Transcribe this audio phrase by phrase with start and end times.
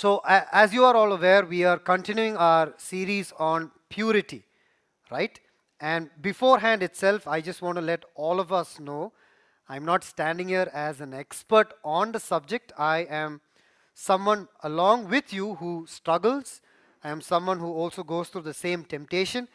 [0.00, 4.44] So, as you are all aware, we are continuing our series on purity,
[5.10, 5.38] right?
[5.78, 9.12] And beforehand itself, I just want to let all of us know
[9.68, 12.72] I'm not standing here as an expert on the subject.
[12.78, 13.42] I am
[13.92, 16.62] someone along with you who struggles.
[17.04, 19.48] I am someone who also goes through the same temptation.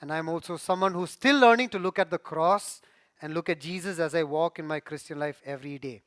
[0.00, 2.82] And I'm also someone who's still learning to look at the cross
[3.20, 6.02] and look at Jesus as I walk in my Christian life every day.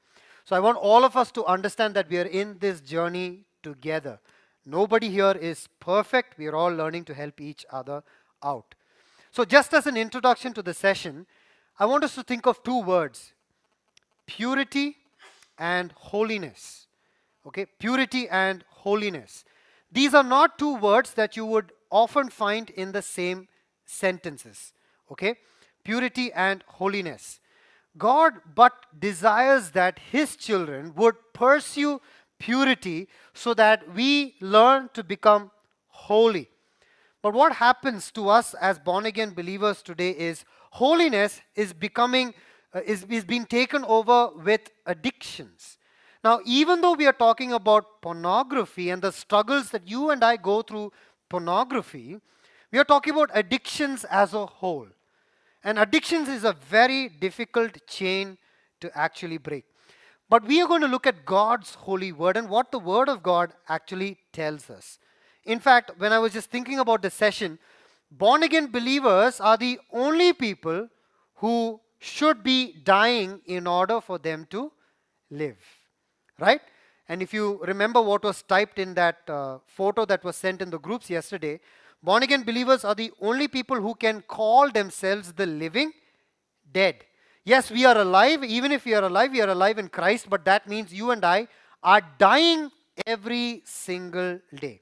[0.46, 4.20] So I want all of us to understand that we are in this journey together.
[4.66, 6.38] Nobody here is perfect.
[6.38, 8.04] We are all learning to help each other
[8.44, 8.76] out.
[9.32, 11.26] So, just as an introduction to the session,
[11.80, 13.34] I want us to think of two words
[14.28, 14.98] purity
[15.58, 16.88] and holiness.
[17.48, 19.46] Okay, purity and holiness.
[19.92, 23.48] These are not two words that you would often find in the same
[23.86, 24.74] sentences.
[25.12, 25.36] Okay,
[25.84, 27.40] purity and holiness.
[27.98, 32.00] God but desires that His children would pursue
[32.42, 35.52] purity so that we learn to become
[35.88, 36.50] holy.
[37.22, 42.34] But what happens to us as born again believers today is holiness is becoming,
[42.74, 45.78] uh, is, is being taken over with addictions.
[46.24, 50.36] Now, even though we are talking about pornography and the struggles that you and I
[50.38, 50.92] go through
[51.30, 52.18] pornography,
[52.72, 54.88] we are talking about addictions as a whole.
[55.64, 58.38] And addictions is a very difficult chain
[58.80, 59.66] to actually break.
[60.32, 63.22] But we are going to look at God's holy word and what the word of
[63.22, 64.98] God actually tells us.
[65.44, 67.60] In fact, when I was just thinking about the session,
[68.10, 70.88] born again believers are the only people
[71.42, 74.72] who should be dying in order for them to
[75.30, 75.58] live.
[76.40, 76.62] Right?
[77.10, 80.70] And if you remember what was typed in that uh, photo that was sent in
[80.70, 81.60] the groups yesterday,
[82.02, 85.92] born again believers are the only people who can call themselves the living
[86.72, 87.04] dead.
[87.44, 88.44] Yes, we are alive.
[88.44, 91.26] Even if we are alive, we are alive in Christ, but that means you and
[91.26, 91.48] I
[91.82, 92.70] are dying
[93.06, 94.82] every single day.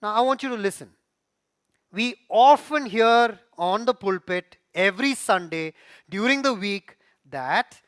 [0.00, 0.90] Now, I want you to listen.
[1.92, 5.74] We often hear on the pulpit every Sunday
[6.08, 6.96] during the week
[7.28, 7.80] that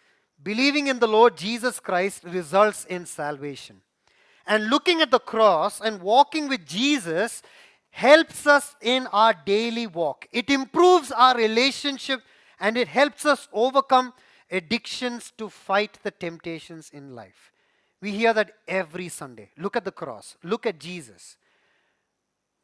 [0.43, 3.83] believing in the Lord Jesus Christ results in salvation.
[4.47, 7.43] And looking at the cross and walking with Jesus
[7.91, 10.27] helps us in our daily walk.
[10.33, 12.21] It improves our relationship
[12.60, 14.12] and it helps us overcome
[14.50, 17.53] addictions to fight the temptations in life.
[18.00, 19.50] We hear that every Sunday.
[19.59, 21.37] Look at the cross, look at Jesus.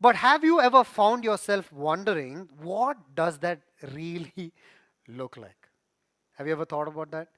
[0.00, 3.60] But have you ever found yourself wondering what does that
[3.94, 4.52] really
[5.08, 5.56] look like?
[6.34, 7.28] Have you ever thought about that?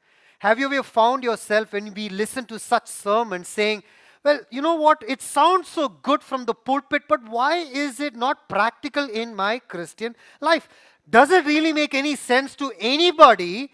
[0.41, 3.83] Have you ever found yourself when we listen to such sermons saying,
[4.25, 5.03] well, you know what?
[5.07, 9.61] It sounds so good from the pulpit, but why is it not practical in my
[9.61, 10.69] Christian life?
[11.09, 13.71] Does it really make any sense to anybody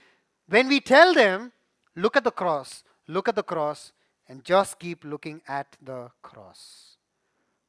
[0.48, 1.52] when we tell them,
[1.96, 3.92] look at the cross, look at the cross,
[4.28, 6.96] and just keep looking at the cross?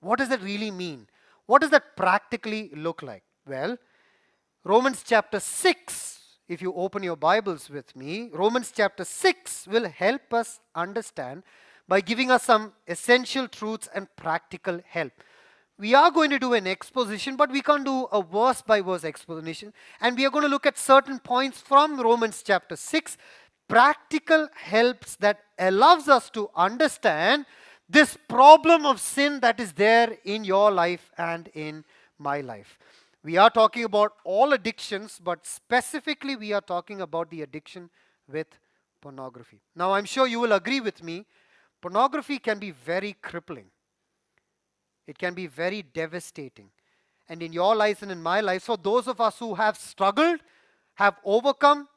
[0.02, 1.08] What does that really mean?
[1.48, 3.24] What does that practically look like?
[3.48, 3.78] Well,
[4.64, 10.34] Romans chapter 6, if you open your Bibles with me, Romans chapter 6 will help
[10.34, 11.44] us understand
[11.88, 15.14] by giving us some essential truths and practical help
[15.78, 19.04] we are going to do an exposition, but we can't do a verse by verse
[19.04, 19.74] explanation.
[20.00, 23.18] And we are going to look at certain points from Romans chapter 6,
[23.68, 27.46] practical helps that allows us to understand
[27.90, 31.84] this problem of sin that is there in your life and in
[32.18, 32.80] my life.
[33.24, 37.90] We are talking about all addictions, but specifically we are talking about the addiction
[38.32, 38.48] with
[39.02, 39.60] pornography.
[39.76, 41.26] Now, I'm sure you will agree with me,
[41.82, 43.66] pornography can be very crippling
[45.08, 46.70] it can be very devastating.
[47.28, 50.40] And in your lives and in my life, so those of us who have struggled,
[50.96, 51.88] have overcome,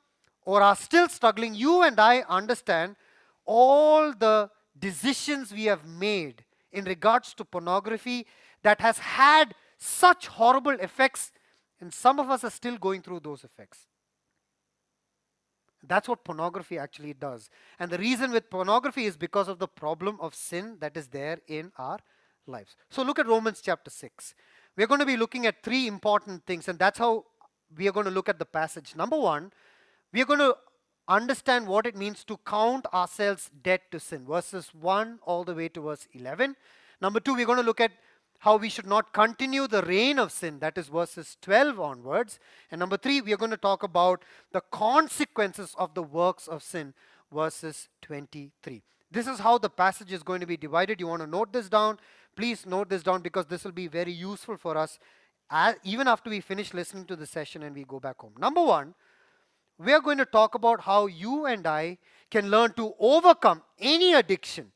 [0.44, 2.96] or are still struggling, you and I understand
[3.44, 8.26] all the decisions we have made in regards to pornography
[8.62, 11.32] that has had such horrible effects,
[11.80, 13.86] and some of us are still going through those effects.
[15.86, 17.50] That's what pornography actually does.
[17.78, 21.38] And the reason with pornography is because of the problem of sin that is there
[21.46, 21.98] in our
[22.48, 22.76] lives.
[22.90, 24.34] So look at Romans chapter 6.
[24.76, 27.24] We're going to be looking at three important things, and that's how
[27.76, 28.94] we are going to look at the passage.
[28.96, 29.52] Number one,
[30.12, 30.56] we are going to
[31.08, 35.68] understand what it means to count ourselves dead to sin, verses 1 all the way
[35.68, 36.56] to verse 11.
[37.00, 37.92] Number two, we're going to look at
[38.40, 42.38] how we should not continue the reign of sin, that is verses 12 onwards.
[42.70, 46.62] And number three, we are going to talk about the consequences of the works of
[46.62, 46.94] sin,
[47.32, 48.82] verses 23.
[49.10, 51.00] This is how the passage is going to be divided.
[51.00, 51.98] You want to note this down.
[52.38, 55.00] Please note this down because this will be very useful for us
[55.50, 58.34] as, even after we finish listening to the session and we go back home.
[58.38, 58.94] Number one,
[59.76, 61.98] we are going to talk about how you and I
[62.30, 64.70] can learn to overcome any addiction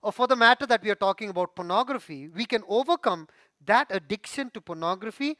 [0.00, 3.26] or for the matter that we are talking about pornography, we can overcome
[3.66, 5.36] that addiction to pornography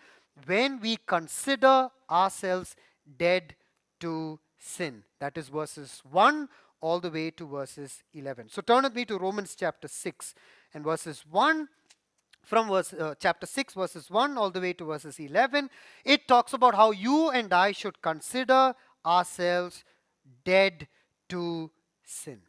[0.47, 2.75] when we consider ourselves
[3.17, 3.55] dead
[4.01, 5.05] to sin.
[5.21, 6.49] That is verses 1
[6.81, 8.49] all the way to verses 11.
[8.49, 10.35] So turn with me to Romans chapter 6
[10.75, 11.69] and verses 1
[12.43, 15.69] from verse uh, chapter 6 verses 1 all the way to verses 11
[16.05, 18.75] it talks about how you and I should consider
[19.05, 19.85] ourselves
[20.45, 20.89] dead
[21.29, 21.71] to
[22.05, 22.41] sin.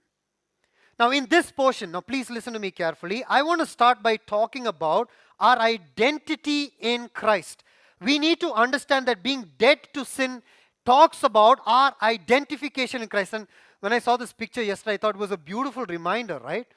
[0.97, 3.23] Now in this portion, now please listen to me carefully.
[3.29, 7.63] I want to start by talking about our identity in Christ.
[8.01, 10.41] We need to understand that being dead to sin
[10.85, 13.33] talks about our identification in Christ.
[13.33, 13.47] And
[13.79, 16.67] when I saw this picture yesterday, I thought it was a beautiful reminder, right?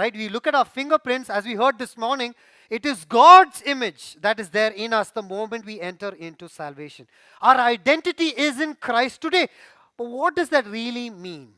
[0.00, 0.16] Right?
[0.16, 2.34] We look at our fingerprints, as we heard this morning,
[2.70, 7.06] it is God's image that is there in us the moment we enter into salvation.
[7.42, 9.48] Our identity is in Christ today.
[9.98, 11.52] But what does that really mean?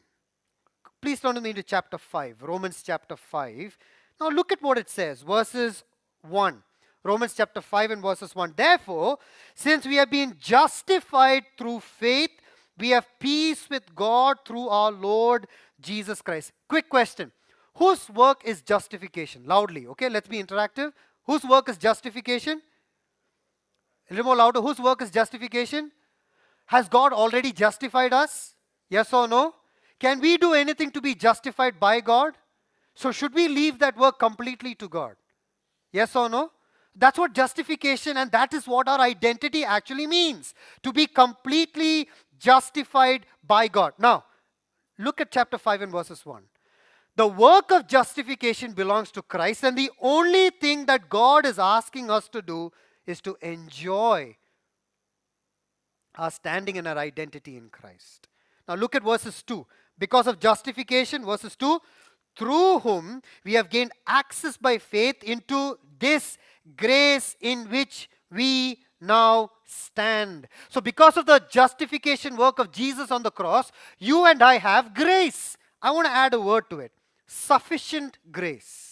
[1.00, 3.78] Please turn with me to chapter 5, Romans chapter 5.
[4.20, 5.84] Now look at what it says, verses
[6.22, 6.64] 1.
[7.04, 8.54] Romans chapter 5 and verses 1.
[8.56, 9.18] Therefore,
[9.54, 12.30] since we have been justified through faith,
[12.76, 15.46] we have peace with God through our Lord
[15.80, 16.50] Jesus Christ.
[16.68, 17.30] Quick question.
[17.74, 19.44] Whose work is justification?
[19.46, 20.08] Loudly, okay?
[20.08, 20.92] Let's be interactive.
[21.24, 22.60] Whose work is justification?
[24.10, 24.60] A little more louder.
[24.60, 25.90] Whose work is justification?
[26.66, 28.54] Has God already justified us?
[28.90, 29.54] Yes or no?
[29.98, 32.34] Can we do anything to be justified by God?
[32.94, 35.14] So, should we leave that work completely to God?
[35.92, 36.50] Yes or no?
[36.94, 42.08] That's what justification and that is what our identity actually means to be completely
[42.38, 43.94] justified by God.
[43.98, 44.24] Now,
[44.98, 46.42] look at chapter 5 and verses 1.
[47.16, 52.10] The work of justification belongs to Christ, and the only thing that God is asking
[52.10, 52.72] us to do
[53.06, 54.36] is to enjoy
[56.16, 58.28] our standing and our identity in Christ.
[58.66, 59.66] Now, look at verses 2.
[59.98, 61.80] Because of justification, verses 2
[62.36, 66.38] through whom we have gained access by faith into this
[66.76, 70.48] grace in which we now stand.
[70.68, 74.94] So, because of the justification work of Jesus on the cross, you and I have
[74.94, 75.56] grace.
[75.82, 76.92] I want to add a word to it
[77.32, 78.88] sufficient grace.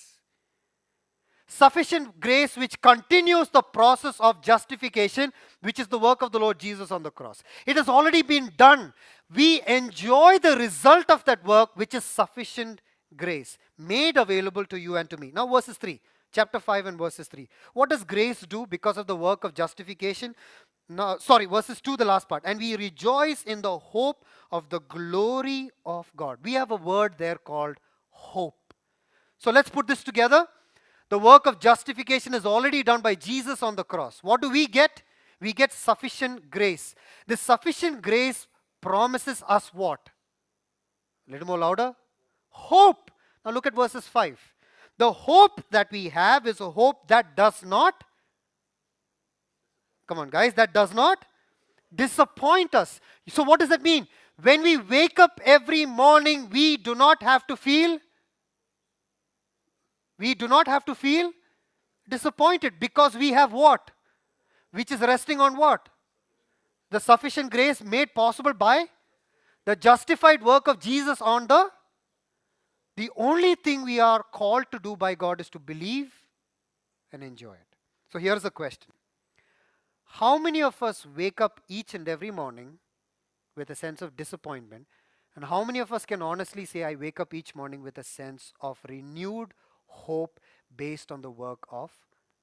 [1.46, 6.58] Sufficient grace which continues the process of justification, which is the work of the Lord
[6.58, 7.42] Jesus on the cross.
[7.66, 8.94] It has already been done.
[9.34, 12.80] We enjoy the result of that work, which is sufficient
[13.16, 15.32] grace made available to you and to me.
[15.34, 16.00] Now, verses 3,
[16.32, 17.48] chapter 5 and verses 3.
[17.72, 20.34] What does grace do because of the work of justification?
[20.88, 22.42] No, sorry, verses 2, the last part.
[22.44, 26.38] And we rejoice in the hope of the glory of God.
[26.42, 27.78] We have a word there called
[28.20, 28.74] hope.
[29.38, 30.46] So let's put this together.
[31.08, 34.20] The work of justification is already done by Jesus on the cross.
[34.22, 35.02] What do we get?
[35.40, 36.94] We get sufficient grace.
[37.26, 38.46] This sufficient grace
[38.80, 40.10] promises us what?
[41.28, 41.94] A little more louder.
[42.50, 43.10] Hope.
[43.44, 44.38] Now look at verses 5.
[44.98, 48.04] The hope that we have is a hope that does not,
[50.06, 51.24] come on guys, that does not
[51.92, 53.00] disappoint us.
[53.28, 54.06] So what does that mean?
[54.42, 57.98] When we wake up every morning, we do not have to feel
[60.20, 61.32] we do not have to feel
[62.08, 63.90] disappointed because we have what?
[64.70, 65.88] Which is resting on what?
[66.90, 68.86] The sufficient grace made possible by
[69.64, 71.70] the justified work of Jesus on the.
[72.96, 76.12] The only thing we are called to do by God is to believe
[77.12, 77.76] and enjoy it.
[78.12, 78.92] So here's the question
[80.04, 82.78] How many of us wake up each and every morning
[83.56, 84.86] with a sense of disappointment?
[85.36, 88.02] And how many of us can honestly say, I wake up each morning with a
[88.02, 89.54] sense of renewed
[89.90, 90.40] hope
[90.74, 91.90] based on the work of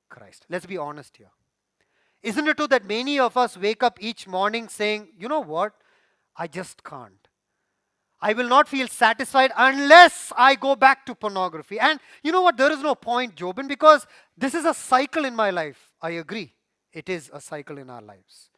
[0.10, 0.46] Christ.
[0.50, 1.32] Let's be honest here.
[2.24, 5.74] Isn't it true that many of us wake up each morning saying, you know what?
[6.36, 7.28] I just can't.
[8.20, 11.80] I will not feel satisfied unless I go back to pornography.
[11.80, 12.58] And you know what?
[12.58, 15.94] There is no point, Jobin, because this is a cycle in my life.
[16.02, 16.54] I agree.
[16.92, 18.50] It is a cycle in our lives.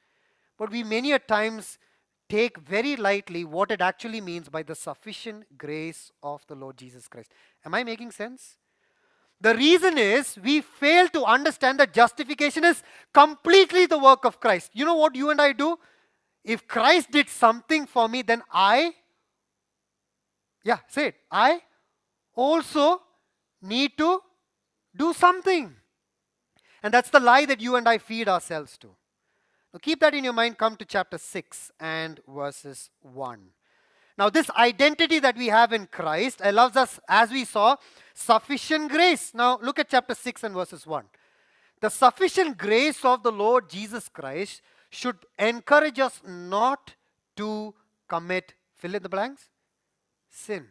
[0.58, 1.78] But we many a times
[2.30, 7.08] take very lightly what it actually means by the sufficient grace of the Lord Jesus
[7.08, 7.34] Christ.
[7.66, 8.58] Am I making sense?
[9.42, 14.72] The reason is we fail to understand that justification is completely the work of Christ.
[14.74, 15.78] You know what you and I do?
[16.44, 18.94] If Christ did something for me, then I,
[20.64, 21.62] yeah, say it, I
[22.36, 23.02] also
[23.62, 24.22] need to
[24.96, 25.76] do something.
[26.84, 28.88] And that's the lie that you and I feed ourselves to.
[29.74, 30.58] Now keep that in your mind.
[30.58, 33.50] Come to chapter 6 and verses 1.
[34.20, 37.78] Now, this identity that we have in Christ allows us, as we saw,
[38.14, 39.34] sufficient grace.
[39.34, 41.06] Now, look at chapter 6 and verses 1.
[41.80, 46.96] The sufficient grace of the Lord Jesus Christ should encourage us not
[47.38, 47.74] to
[48.10, 49.44] commit, fill in the blanks,
[50.30, 50.68] sin.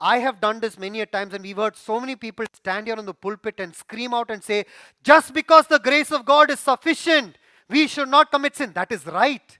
[0.00, 2.96] I have done this many a times, and we've heard so many people stand here
[2.96, 4.64] on the pulpit and scream out and say,
[5.02, 7.36] just because the grace of God is sufficient,
[7.68, 8.72] we should not commit sin.
[8.72, 9.58] That is right.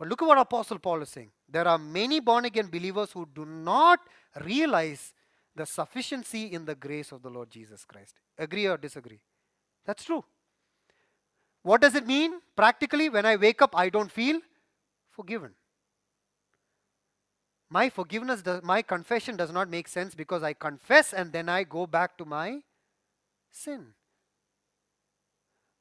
[0.00, 1.30] But look at what Apostle Paul is saying.
[1.48, 4.00] There are many born again believers who do not
[4.44, 5.14] realize
[5.56, 8.14] the sufficiency in the grace of the Lord Jesus Christ.
[8.38, 9.20] Agree or disagree?
[9.84, 10.24] That's true.
[11.62, 12.40] What does it mean?
[12.54, 14.40] Practically, when I wake up, I don't feel
[15.10, 15.54] forgiven.
[17.70, 21.64] My forgiveness, does, my confession does not make sense because I confess and then I
[21.64, 22.60] go back to my
[23.50, 23.88] sin.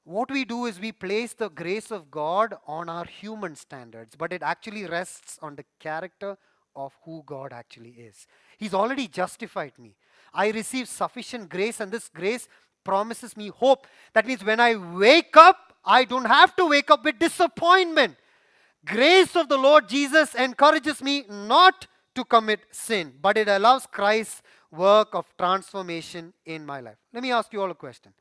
[0.08, 4.32] What we do is we place the grace of God on our human standards, but
[4.32, 6.38] it actually rests on the character
[6.78, 8.26] of who God actually is.
[8.58, 9.98] He's already justified me.
[10.34, 12.48] I receive sufficient grace, and this grace
[12.86, 13.86] promises me hope.
[14.14, 18.16] That means when I wake up, I don't have to wake up with disappointment.
[18.86, 21.86] Grace of the Lord Jesus encourages me not
[22.16, 26.96] to commit sin, but it allows Christ's work of transformation in my life.
[27.12, 28.14] Let me ask you all a question.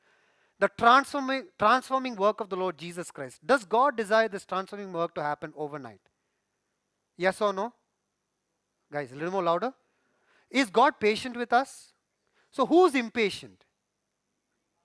[0.58, 5.14] The transforming, transforming work of the Lord Jesus Christ, does God desire this transforming work
[5.14, 6.00] to happen overnight?
[7.16, 7.72] Yes or no?
[8.90, 9.75] Guys, a little more louder.
[10.50, 11.92] Is God patient with us?
[12.50, 13.64] So who's impatient?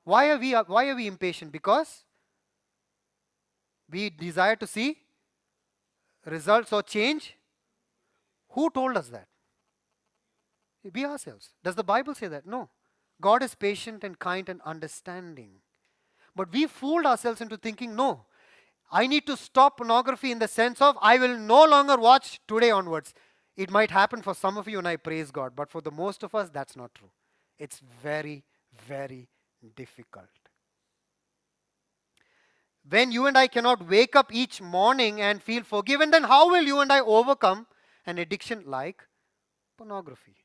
[0.03, 1.51] Why are we why are we impatient?
[1.51, 2.03] Because
[3.89, 4.97] we desire to see
[6.25, 7.35] results or change.
[8.49, 9.27] Who told us that?
[10.93, 11.49] We ourselves.
[11.63, 12.45] Does the Bible say that?
[12.45, 12.69] No.
[13.21, 15.60] God is patient and kind and understanding.
[16.35, 18.25] But we fooled ourselves into thinking, no,
[18.91, 22.71] I need to stop pornography in the sense of I will no longer watch today
[22.71, 23.13] onwards.
[23.55, 26.23] It might happen for some of you, and I praise God, but for the most
[26.23, 27.11] of us, that's not true.
[27.59, 28.43] It's very,
[28.87, 29.29] very
[29.75, 30.25] difficult.
[32.89, 36.63] When you and I cannot wake up each morning and feel forgiven, then how will
[36.63, 37.67] you and I overcome
[38.05, 39.03] an addiction like
[39.77, 40.40] pornography?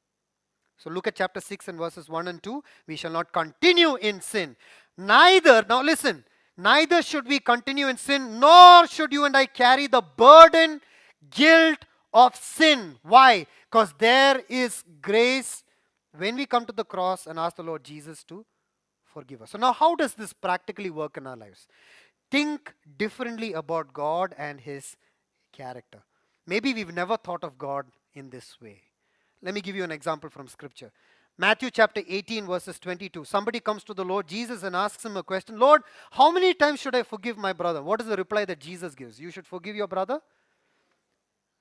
[0.77, 2.63] So look at chapter 6 and verses 1 and 2.
[2.87, 4.57] We shall not continue in sin.
[4.97, 6.25] Neither, now listen,
[6.57, 10.81] neither should we continue in sin, nor should you and I carry the burden,
[11.31, 11.79] guilt
[12.13, 12.97] of sin.
[13.03, 13.47] Why?
[13.71, 15.65] Because there is grace
[16.17, 18.45] when we come to the cross and ask the Lord Jesus to
[19.05, 19.51] forgive us.
[19.51, 21.67] So now how does this practically work in our lives?
[22.31, 24.97] think differently about God and His
[25.53, 26.03] character.
[26.47, 28.83] Maybe we've never thought of God in this way.
[29.47, 30.91] Let me give you an example from Scripture.
[31.39, 33.25] Matthew chapter 18, verses 22.
[33.25, 36.81] Somebody comes to the Lord Jesus and asks him a question Lord, how many times
[36.81, 37.81] should I forgive my brother?
[37.81, 39.21] What is the reply that Jesus gives?
[39.21, 40.21] You should forgive your brother?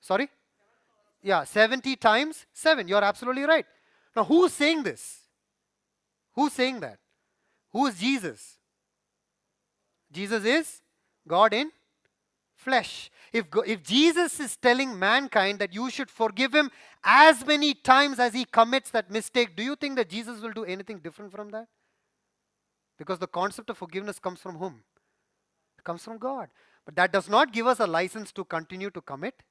[0.00, 0.28] Sorry?
[1.22, 2.88] Yeah, 70 times 7.
[2.88, 3.66] You're absolutely right.
[4.16, 5.20] Now, who's saying this?
[6.34, 6.98] Who's saying that?
[7.70, 8.56] Who is Jesus?
[10.10, 10.80] Jesus is
[11.28, 11.70] God in
[12.66, 13.10] flesh.
[13.32, 16.70] If, if Jesus is telling mankind that you should forgive him
[17.04, 20.64] as many times as he commits that mistake, do you think that Jesus will do
[20.64, 21.68] anything different from that?
[22.98, 24.82] Because the concept of forgiveness comes from whom?
[25.78, 26.48] It comes from God.
[26.84, 29.42] But that does not give us a license to continue to commit.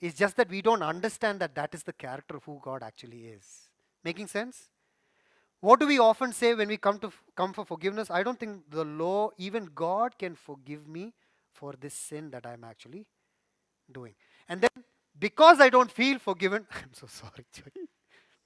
[0.00, 3.26] It's just that we don't understand that that is the character of who God actually
[3.26, 3.44] is.
[4.04, 4.70] Making sense?
[5.60, 8.10] What do we often say when we come to come for forgiveness?
[8.10, 11.12] I don't think the law, even God can forgive me
[11.52, 13.06] for this sin that I'm actually
[13.90, 14.14] doing.
[14.48, 14.84] And then
[15.18, 17.82] because I don't feel forgiven, I'm so sorry, Joy.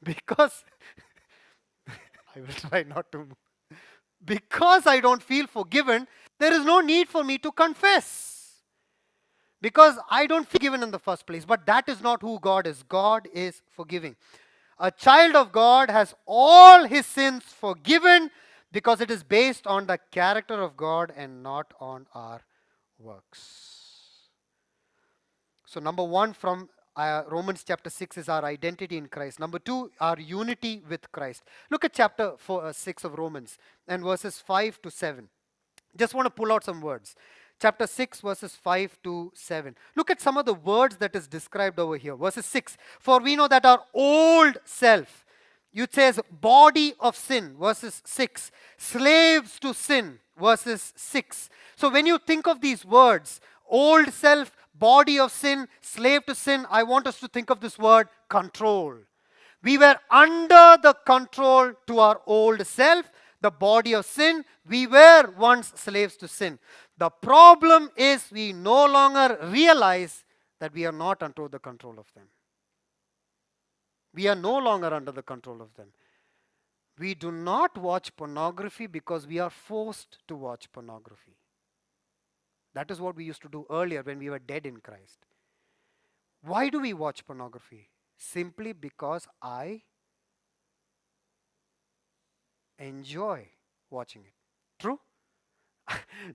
[0.03, 0.65] because
[1.89, 3.29] I will try not to.
[4.25, 6.07] Because I don't feel forgiven,
[6.41, 8.63] there is no need for me to confess.
[9.61, 11.45] Because I don't feel forgiven in the first place.
[11.45, 12.83] But that is not who God is.
[12.83, 14.17] God is forgiving.
[14.79, 18.31] A child of God has all his sins forgiven
[18.73, 22.41] because it is based on the character of God and not on our
[23.05, 24.29] works.
[25.67, 29.41] So, number one from uh, Romans chapter 6 is our identity in Christ.
[29.41, 31.43] Number two, our unity with Christ.
[31.71, 35.29] Look at chapter four, uh, 6 of Romans and verses 5 to 7.
[35.97, 37.15] Just want to pull out some words
[37.61, 41.79] chapter 6 verses 5 to 7 look at some of the words that is described
[41.79, 45.24] over here verses 6 for we know that our old self
[45.83, 52.19] it says body of sin verses 6 slaves to sin verses 6 so when you
[52.19, 57.19] think of these words old self body of sin slave to sin i want us
[57.19, 58.95] to think of this word control.
[59.63, 64.45] We were under the control to our old self the body of sin.
[64.69, 66.59] We were once slaves to sin.
[66.99, 70.25] The problem is we no longer realize
[70.61, 72.29] that we are not under the control of them.
[74.15, 75.89] We are no longer under the control of them.
[76.99, 81.37] We do not watch pornography because we are forced to watch pornography.
[82.75, 85.27] That is what we used to do earlier when we were dead in Christ.
[86.43, 87.89] Why do we watch pornography?
[88.17, 89.83] simply because I
[92.79, 93.49] enjoy
[93.91, 94.35] watching it.
[94.79, 95.01] True?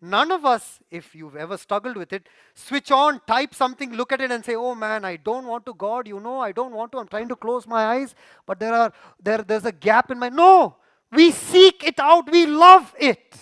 [0.01, 4.21] None of us, if you've ever struggled with it, switch on, type something, look at
[4.21, 6.07] it, and say, "Oh man, I don't want to, God.
[6.07, 6.99] You know, I don't want to.
[6.99, 8.15] I'm trying to close my eyes,
[8.45, 10.77] but there are there there's a gap in my no.
[11.11, 12.31] We seek it out.
[12.31, 13.37] We love it."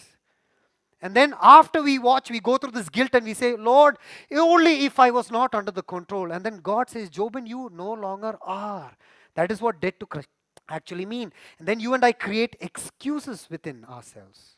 [1.02, 3.98] And then after we watch, we go through this guilt and we say, Lord,
[4.32, 6.32] eh, only if I was not under the control.
[6.32, 8.92] And then God says, Jobin, you no longer are.
[9.36, 10.28] That is what dead to Christ
[10.70, 11.32] actually mean.
[11.60, 14.57] And then you and I create excuses within ourselves.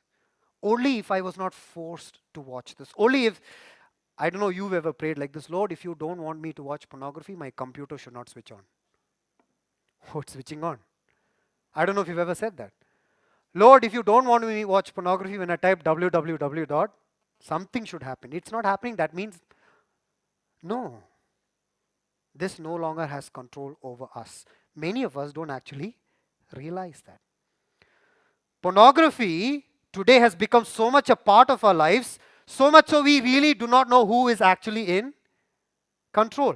[0.61, 2.89] Only if I was not forced to watch this.
[2.97, 3.39] Only if,
[4.17, 6.63] I don't know, you've ever prayed like this Lord, if you don't want me to
[6.63, 8.61] watch pornography, my computer should not switch on.
[10.13, 10.79] Oh, it's switching on.
[11.75, 12.71] I don't know if you've ever said that.
[13.53, 16.91] Lord, if you don't want me to watch pornography when I type www dot,
[17.39, 18.33] something should happen.
[18.33, 18.95] It's not happening.
[18.95, 19.39] That means
[20.61, 21.03] no.
[22.35, 24.45] This no longer has control over us.
[24.75, 25.95] Many of us don't actually
[26.55, 27.19] realize that.
[28.61, 33.21] Pornography today has become so much a part of our lives, so much so we
[33.21, 35.13] really do not know who is actually in
[36.13, 36.55] control.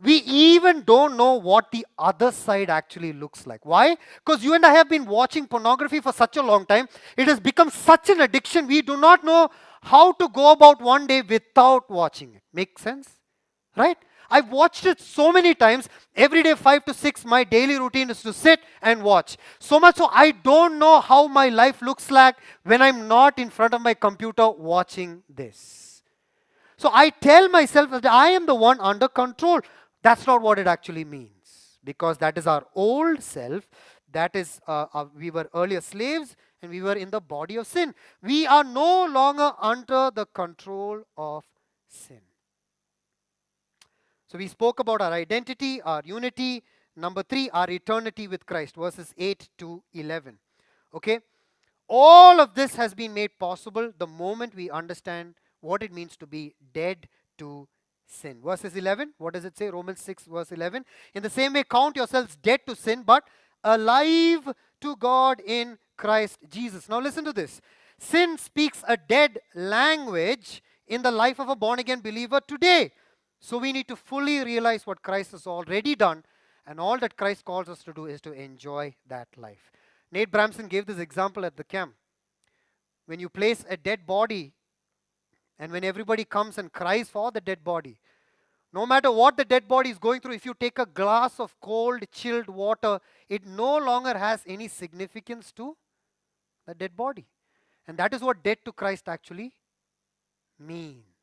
[0.00, 3.64] We even don't know what the other side actually looks like.
[3.64, 3.96] Why?
[4.24, 6.88] Because you and I have been watching pornography for such a long time.
[7.16, 8.66] It has become such an addiction.
[8.66, 9.50] We do not know
[9.82, 12.42] how to go about one day without watching it.
[12.52, 13.08] Make sense?
[13.76, 13.96] Right?
[14.30, 15.88] I've watched it so many times.
[16.16, 19.36] Every day, five to six, my daily routine is to sit and watch.
[19.58, 23.50] So much so, I don't know how my life looks like when I'm not in
[23.50, 26.02] front of my computer watching this.
[26.76, 29.60] So I tell myself that I am the one under control.
[30.02, 33.68] That's not what it actually means because that is our old self.
[34.12, 37.66] That is, uh, uh, we were earlier slaves and we were in the body of
[37.66, 37.94] sin.
[38.22, 41.44] We are no longer under the control of
[41.88, 42.20] sin.
[44.34, 46.64] So we spoke about our identity, our unity.
[46.96, 50.36] Number three, our eternity with Christ, verses 8 to 11.
[50.92, 51.20] Okay?
[51.86, 56.26] All of this has been made possible the moment we understand what it means to
[56.26, 57.06] be dead
[57.38, 57.68] to
[58.08, 58.40] sin.
[58.44, 59.70] Verses 11, what does it say?
[59.70, 60.84] Romans 6, verse 11.
[61.14, 63.22] In the same way, count yourselves dead to sin, but
[63.62, 66.88] alive to God in Christ Jesus.
[66.88, 67.60] Now, listen to this.
[68.00, 72.90] Sin speaks a dead language in the life of a born again believer today.
[73.46, 76.24] So, we need to fully realize what Christ has already done,
[76.66, 79.70] and all that Christ calls us to do is to enjoy that life.
[80.10, 81.92] Nate Bramson gave this example at the camp.
[83.04, 84.54] When you place a dead body
[85.58, 87.98] and when everybody comes and cries for the dead body,
[88.72, 91.54] no matter what the dead body is going through, if you take a glass of
[91.60, 95.76] cold, chilled water, it no longer has any significance to
[96.66, 97.26] the dead body.
[97.86, 99.52] And that is what dead to Christ actually
[100.58, 101.13] means.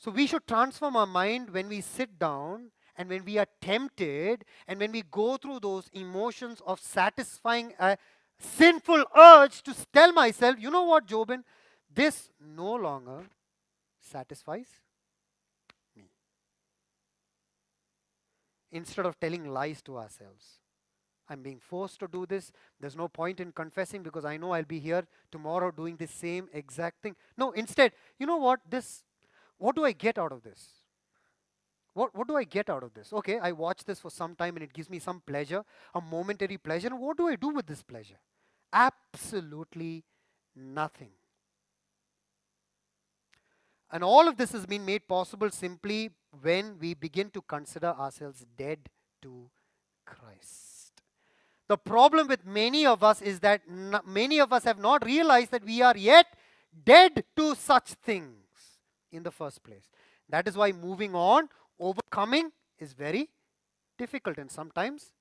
[0.00, 4.46] So we should transform our mind when we sit down and when we are tempted
[4.66, 7.98] and when we go through those emotions of satisfying a
[8.38, 11.44] sinful urge to tell myself, you know what, Jobin,
[11.94, 13.26] this no longer
[14.00, 14.68] satisfies
[15.94, 16.04] me.
[18.72, 20.60] Instead of telling lies to ourselves.
[21.28, 22.52] I'm being forced to do this.
[22.80, 26.48] There's no point in confessing because I know I'll be here tomorrow doing the same
[26.54, 27.16] exact thing.
[27.36, 28.60] No, instead, you know what?
[28.68, 29.04] This,
[29.60, 30.68] what do I get out of this?
[31.92, 33.12] What, what do I get out of this?
[33.12, 36.56] Okay, I watch this for some time and it gives me some pleasure, a momentary
[36.56, 36.88] pleasure.
[36.88, 38.18] And what do I do with this pleasure?
[38.72, 40.04] Absolutely
[40.56, 41.10] nothing.
[43.92, 48.46] And all of this has been made possible simply when we begin to consider ourselves
[48.56, 48.88] dead
[49.20, 49.50] to
[50.06, 50.92] Christ.
[51.68, 53.60] The problem with many of us is that
[54.06, 56.26] many of us have not realized that we are yet
[56.84, 58.39] dead to such things
[59.12, 59.88] in the first place.
[60.28, 63.28] That is why moving on, overcoming is very
[63.98, 65.12] difficult and sometimes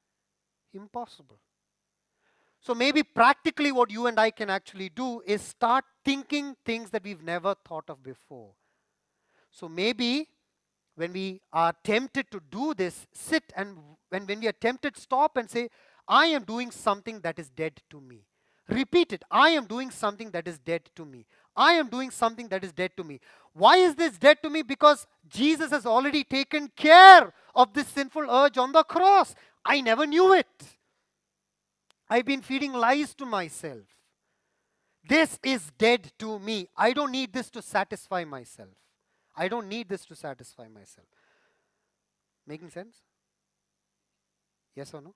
[0.73, 1.39] impossible.
[2.61, 7.03] So maybe practically what you and I can actually do is start thinking things that
[7.03, 8.51] we've never thought of before.
[9.51, 10.27] So maybe
[10.95, 13.77] when we are tempted to do this, sit and
[14.09, 15.69] when, when we are tempted, stop and say,
[16.07, 18.25] I am doing something that is dead to me.
[18.67, 19.23] Repeat it.
[19.31, 21.25] I am doing something that is dead to me.
[21.55, 23.19] I am doing something that is dead to me.
[23.53, 24.61] Why is this dead to me?
[24.61, 29.35] Because Jesus has already taken care of this sinful urge on the cross.
[29.65, 30.63] I never knew it.
[32.09, 33.83] I've been feeding lies to myself.
[35.07, 36.67] This is dead to me.
[36.75, 38.69] I don't need this to satisfy myself.
[39.35, 41.07] I don't need this to satisfy myself.
[42.45, 42.97] Making sense?
[44.75, 45.13] Yes or no?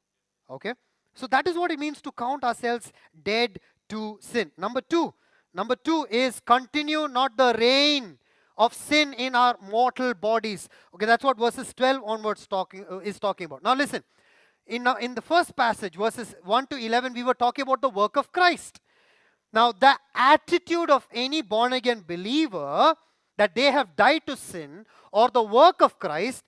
[0.49, 0.73] Okay.
[1.15, 2.91] So that is what it means to count ourselves
[3.23, 4.51] dead to sin.
[4.57, 5.13] Number two.
[5.53, 8.17] Number two is continue not the reign
[8.57, 10.69] of sin in our mortal bodies.
[10.93, 13.63] Okay, that's what verses 12 onwards talking uh, is talking about.
[13.63, 14.03] Now listen,
[14.65, 17.89] in, uh, in the first passage, verses 1 to 11, we were talking about the
[17.89, 18.79] work of Christ.
[19.51, 22.95] Now, the attitude of any born again believer
[23.37, 26.43] that they have died to sin or the work of Christ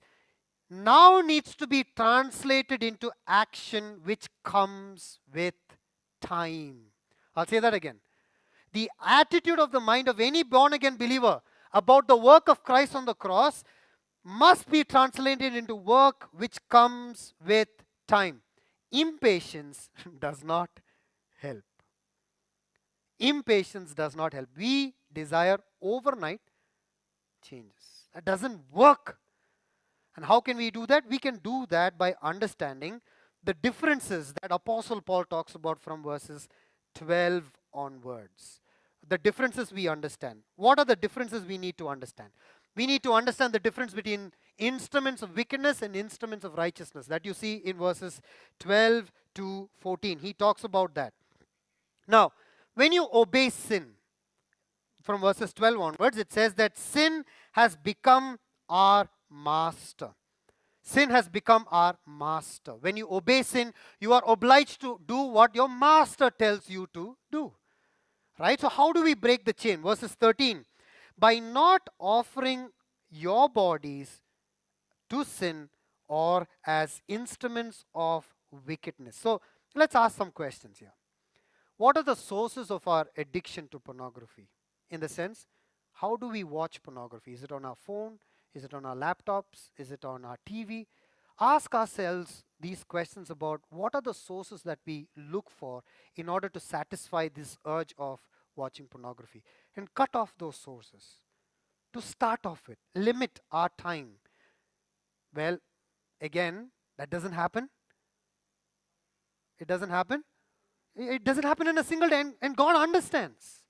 [0.68, 5.54] now needs to be translated into action which comes with
[6.20, 6.78] time.
[7.36, 7.98] I'll say that again.
[8.72, 11.40] The attitude of the mind of any born again believer
[11.76, 13.62] about the work of Christ on the cross
[14.24, 17.68] must be translated into work which comes with
[18.08, 18.40] time.
[18.90, 20.70] Impatience does not
[21.38, 21.64] help.
[23.18, 24.48] Impatience does not help.
[24.56, 26.40] We desire overnight
[27.42, 28.08] changes.
[28.14, 29.18] That doesn't work.
[30.16, 31.04] And how can we do that?
[31.08, 33.02] We can do that by understanding
[33.44, 36.48] the differences that Apostle Paul talks about from verses
[36.94, 38.60] 12 onwards.
[39.08, 40.40] The differences we understand.
[40.56, 42.30] What are the differences we need to understand?
[42.74, 47.24] We need to understand the difference between instruments of wickedness and instruments of righteousness that
[47.24, 48.20] you see in verses
[48.60, 50.18] 12 to 14.
[50.18, 51.12] He talks about that.
[52.06, 52.32] Now,
[52.74, 53.92] when you obey sin,
[55.06, 58.38] from verses 12 onwards, it says that sin has become
[58.68, 60.10] our master.
[60.82, 62.74] Sin has become our master.
[62.74, 67.16] When you obey sin, you are obliged to do what your master tells you to
[67.30, 67.52] do.
[68.38, 68.60] Right?
[68.60, 69.82] So, how do we break the chain?
[69.82, 70.64] Verses 13.
[71.18, 72.68] By not offering
[73.10, 74.20] your bodies
[75.08, 75.70] to sin
[76.08, 78.26] or as instruments of
[78.66, 79.16] wickedness.
[79.16, 79.40] So,
[79.74, 80.92] let's ask some questions here.
[81.78, 84.48] What are the sources of our addiction to pornography?
[84.90, 85.46] In the sense,
[85.92, 87.32] how do we watch pornography?
[87.32, 88.18] Is it on our phone?
[88.54, 89.70] Is it on our laptops?
[89.76, 90.86] Is it on our TV?
[91.38, 95.82] Ask ourselves these questions about what are the sources that we look for
[96.16, 98.20] in order to satisfy this urge of
[98.54, 99.42] watching pornography
[99.76, 101.20] and cut off those sources
[101.92, 102.78] to start off with.
[102.94, 104.12] Limit our time.
[105.34, 105.58] Well,
[106.20, 107.68] again, that doesn't happen.
[109.58, 110.24] It doesn't happen.
[110.94, 113.62] It doesn't happen in a single day, and, and God understands.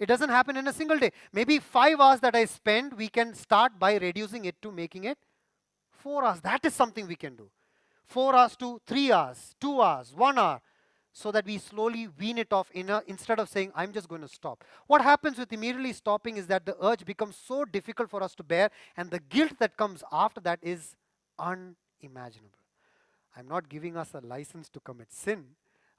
[0.00, 1.12] It doesn't happen in a single day.
[1.32, 5.18] Maybe five hours that I spend, we can start by reducing it to making it
[6.06, 6.40] four hours.
[6.40, 7.50] That is something we can do.
[8.04, 10.60] Four hours to three hours, two hours, one hour,
[11.12, 14.20] so that we slowly wean it off in a, instead of saying, I'm just going
[14.20, 14.62] to stop.
[14.86, 18.44] What happens with immediately stopping is that the urge becomes so difficult for us to
[18.44, 20.94] bear, and the guilt that comes after that is
[21.40, 22.60] unimaginable.
[23.36, 25.44] I'm not giving us a license to commit sin.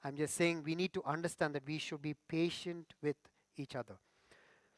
[0.02, 3.16] I'm just saying we need to understand that we should be patient with
[3.58, 3.96] each other.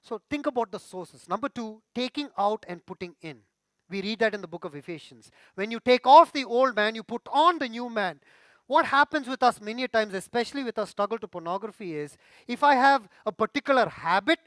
[0.03, 1.29] So think about the sources.
[1.29, 3.43] Number two, taking out and putting in.
[3.91, 5.31] We read that in the book of Ephesians.
[5.57, 8.21] When you take off the old man, you put on the new man.
[8.67, 12.77] What happens with us many times, especially with our struggle to pornography, is if I
[12.77, 14.39] have a particular habit,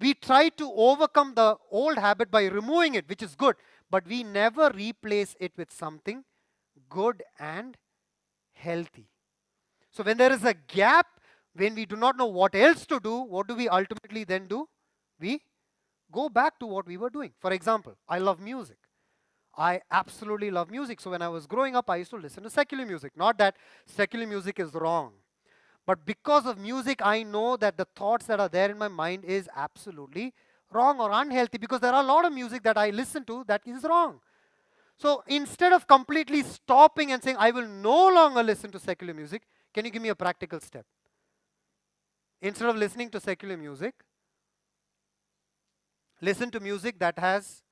[0.00, 3.56] we try to overcome the old habit by removing it, which is good,
[3.90, 6.24] but we never replace it with something
[6.90, 7.78] good and
[8.52, 9.08] healthy.
[9.90, 11.06] So when there is a gap
[11.54, 14.68] when we do not know what else to do, what do we ultimately then do?
[15.20, 15.40] We
[16.14, 17.32] go back to what we were doing.
[17.38, 18.78] For example, I love music.
[19.56, 21.00] I absolutely love music.
[21.00, 23.12] So when I was growing up, I used to listen to secular music.
[23.16, 25.12] Not that secular music is wrong.
[25.86, 29.24] But because of music, I know that the thoughts that are there in my mind
[29.24, 30.32] is absolutely
[30.72, 33.62] wrong or unhealthy because there are a lot of music that I listen to that
[33.66, 34.20] is wrong.
[34.96, 39.42] So instead of completely stopping and saying, I will no longer listen to secular music,
[39.72, 40.86] can you give me a practical step?
[42.40, 43.94] Instead of listening to secular music,
[46.20, 47.62] listen to music that has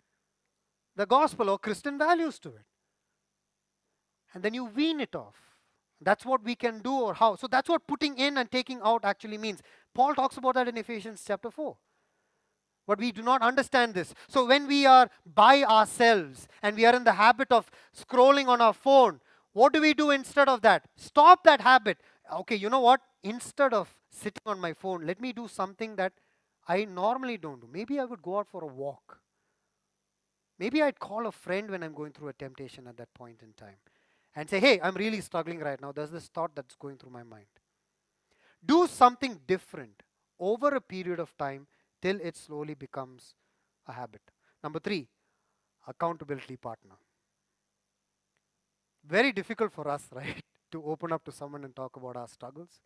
[0.97, 2.67] the gospel or Christian values to it.
[4.35, 5.37] And then you wean it off.
[6.01, 7.37] That's what we can do or how.
[7.37, 9.63] So that's what putting in and taking out actually means.
[9.95, 11.77] Paul talks about that in Ephesians chapter 4.
[12.87, 14.13] But we do not understand this.
[14.29, 18.61] So when we are by ourselves and we are in the habit of scrolling on
[18.61, 19.21] our phone,
[19.53, 20.87] what do we do instead of that?
[20.97, 21.99] Stop that habit.
[22.33, 23.01] Okay, you know what?
[23.23, 26.13] Instead of sitting on my phone, let me do something that
[26.69, 27.69] I normally don't do.
[27.71, 29.19] Maybe I would go out for a walk.
[30.59, 33.53] Maybe I'd call a friend when I'm going through a temptation at that point in
[33.55, 33.77] time
[34.37, 35.93] and say, hey, I'm really struggling right now.
[35.93, 37.47] There's this thought that's going through my mind.
[38.65, 40.03] Do something different
[40.39, 41.67] over a period of time
[42.01, 43.35] till it slowly becomes
[43.89, 44.23] a habit.
[44.63, 45.09] Number three,
[45.87, 46.95] accountability partner.
[49.05, 52.81] Very difficult for us, right, to open up to someone and talk about our struggles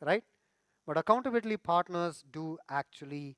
[0.00, 0.24] right?
[0.90, 3.36] But accountability partners do actually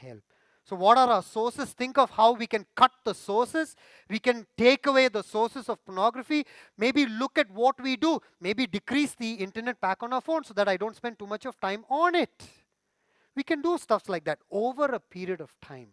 [0.00, 0.22] help.
[0.64, 1.74] So, what are our sources?
[1.74, 3.76] Think of how we can cut the sources.
[4.08, 6.46] We can take away the sources of pornography.
[6.78, 8.20] Maybe look at what we do.
[8.40, 11.44] Maybe decrease the internet back on our phone so that I don't spend too much
[11.44, 12.42] of time on it.
[13.36, 15.88] We can do stuff like that over a period of time.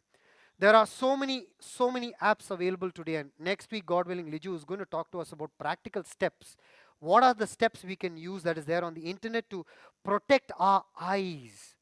[0.62, 4.56] There are so many, so many apps available today, and next week, God willing, Liju
[4.56, 6.56] is going to talk to us about practical steps.
[7.02, 9.66] What are the steps we can use that is there on the internet to
[10.06, 11.76] protect our eyes?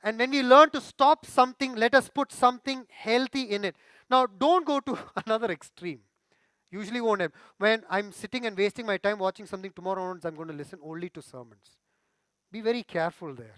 [0.00, 3.74] And when we learn to stop something, let us put something healthy in it.
[4.08, 6.00] Now, don't go to another extreme.
[6.70, 7.32] Usually won't have.
[7.58, 10.78] When I'm sitting and wasting my time watching something tomorrow onwards, I'm going to listen
[10.84, 11.78] only to sermons.
[12.52, 13.56] Be very careful there.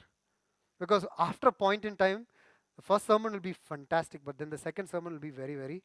[0.80, 2.26] Because after a point in time,
[2.74, 5.82] the first sermon will be fantastic, but then the second sermon will be very, very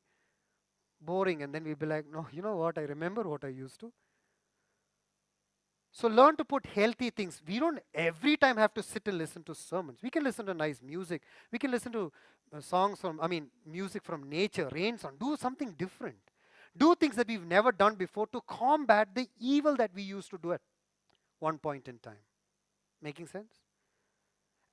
[1.02, 1.44] boring.
[1.44, 2.78] And then we'll be like, no, you know what?
[2.78, 3.92] I remember what I used to.
[5.92, 7.42] So learn to put healthy things.
[7.46, 10.00] We don't every time have to sit and listen to sermons.
[10.02, 11.22] We can listen to nice music.
[11.52, 12.12] We can listen to
[12.56, 15.14] uh, songs from, I mean, music from nature, rain song.
[15.20, 16.16] Do something different.
[16.78, 20.38] Do things that we've never done before to combat the evil that we used to
[20.38, 20.62] do at
[21.40, 22.24] one point in time.
[23.02, 23.52] Making sense?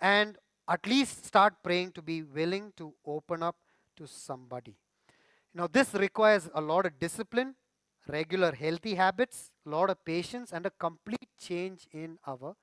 [0.01, 3.57] And at least start praying to be willing to open up
[3.97, 4.77] to somebody.
[5.53, 7.57] Now, this requires a lot of discipline,
[8.09, 12.57] regular healthy habits, a lot of patience, and a complete change in our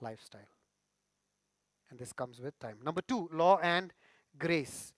[0.00, 0.40] lifestyle.
[1.90, 2.78] And this comes with time.
[2.82, 3.92] Number two, law and
[4.38, 4.92] grace.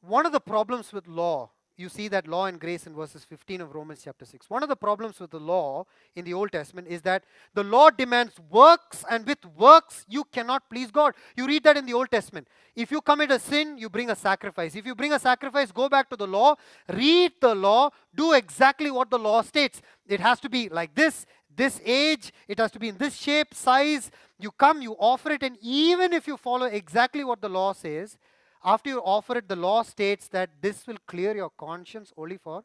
[0.00, 3.60] One of the problems with law you see that law and grace in verses 15
[3.60, 4.50] of Romans chapter 6.
[4.50, 5.86] One of the problems with the law
[6.16, 10.68] in the Old Testament is that the law demands works, and with works, you cannot
[10.68, 11.14] please God.
[11.36, 12.48] You read that in the Old Testament.
[12.74, 14.74] If you commit a sin, you bring a sacrifice.
[14.74, 16.56] If you bring a sacrifice, go back to the law,
[16.92, 19.80] read the law, do exactly what the law states.
[20.06, 23.54] It has to be like this, this age, it has to be in this shape,
[23.54, 24.10] size.
[24.40, 28.16] You come, you offer it, and even if you follow exactly what the law says,
[28.64, 32.64] after you offer it, the law states that this will clear your conscience only for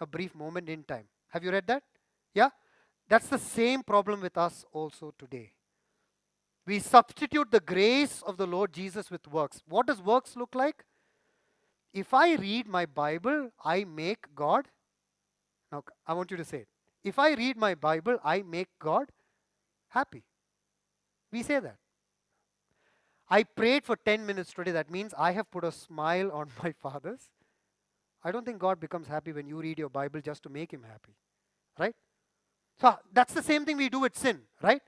[0.00, 1.04] a brief moment in time.
[1.28, 1.82] Have you read that?
[2.34, 2.50] Yeah?
[3.08, 5.52] That's the same problem with us also today.
[6.66, 9.62] We substitute the grace of the Lord Jesus with works.
[9.68, 10.84] What does works look like?
[11.94, 14.66] If I read my Bible, I make God.
[15.70, 16.68] Now, I want you to say it.
[17.04, 19.06] If I read my Bible, I make God
[19.88, 20.24] happy.
[21.30, 21.76] We say that.
[23.28, 24.70] I prayed for 10 minutes today.
[24.70, 27.22] That means I have put a smile on my father's.
[28.22, 30.82] I don't think God becomes happy when you read your Bible just to make him
[30.82, 31.14] happy.
[31.78, 31.94] Right?
[32.80, 34.82] So that's the same thing we do with sin, right?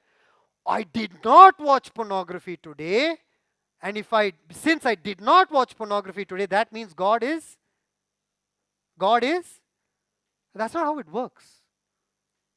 [0.66, 3.16] I did not watch pornography today.
[3.80, 7.56] And if I, since I did not watch pornography today, that means God is,
[8.98, 9.60] God is.
[10.54, 11.62] That's not how it works.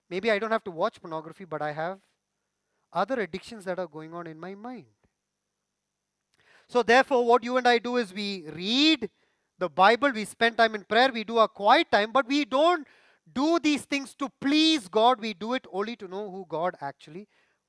[0.10, 2.00] Maybe I don't have to watch pornography, but I have
[2.92, 4.86] other addictions that are going on in my mind.
[6.72, 9.10] So, therefore, what you and I do is we read
[9.60, 12.88] the Bible, we spend time in prayer, we do a quiet time, but we don't
[13.34, 15.20] do these things to please God.
[15.20, 17.28] We do it only to know who God actually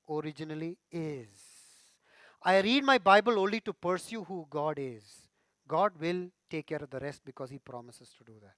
[0.09, 1.27] originally is.
[2.41, 5.03] I read my Bible only to pursue who God is.
[5.67, 8.55] God will take care of the rest because He promises to do that.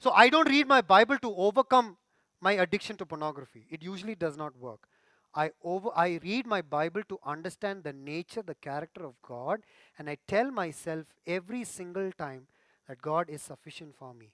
[0.00, 1.96] So I don't read my Bible to overcome
[2.40, 3.68] my addiction to pornography.
[3.70, 4.88] It usually does not work.
[5.34, 9.60] I, over, I read my Bible to understand the nature, the character of God,
[9.98, 12.46] and I tell myself every single time
[12.88, 14.32] that God is sufficient for me.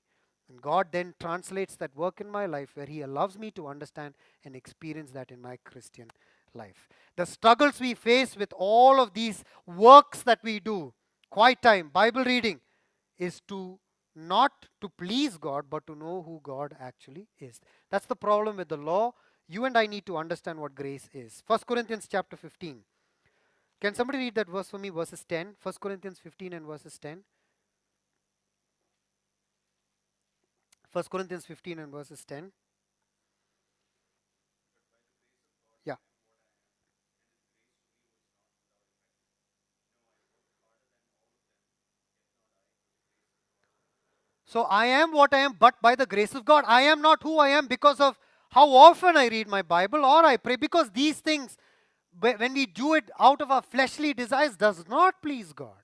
[0.48, 4.14] And God then translates that work in my life where He allows me to understand
[4.44, 6.10] and experience that in my Christian
[6.54, 6.88] life.
[7.16, 10.92] The struggles we face with all of these works that we do,
[11.30, 12.60] quiet time, Bible reading,
[13.16, 13.78] is to
[14.16, 17.60] not to please God, but to know who God actually is.
[17.90, 19.14] That's the problem with the law
[19.50, 21.42] you and I need to understand what grace is.
[21.48, 22.82] 1 Corinthians chapter 15.
[23.80, 25.56] Can somebody read that verse for me, verses 10?
[25.60, 27.24] 1 Corinthians 15 and verses 10.
[30.92, 32.52] 1 Corinthians 15 and verses 10.
[35.84, 35.96] Yeah.
[44.44, 46.62] So I am what I am, but by the grace of God.
[46.68, 48.16] I am not who I am because of
[48.50, 51.56] how often I read my Bible or I pray, because these things,
[52.18, 55.82] when we do it out of our fleshly desires, does not please God.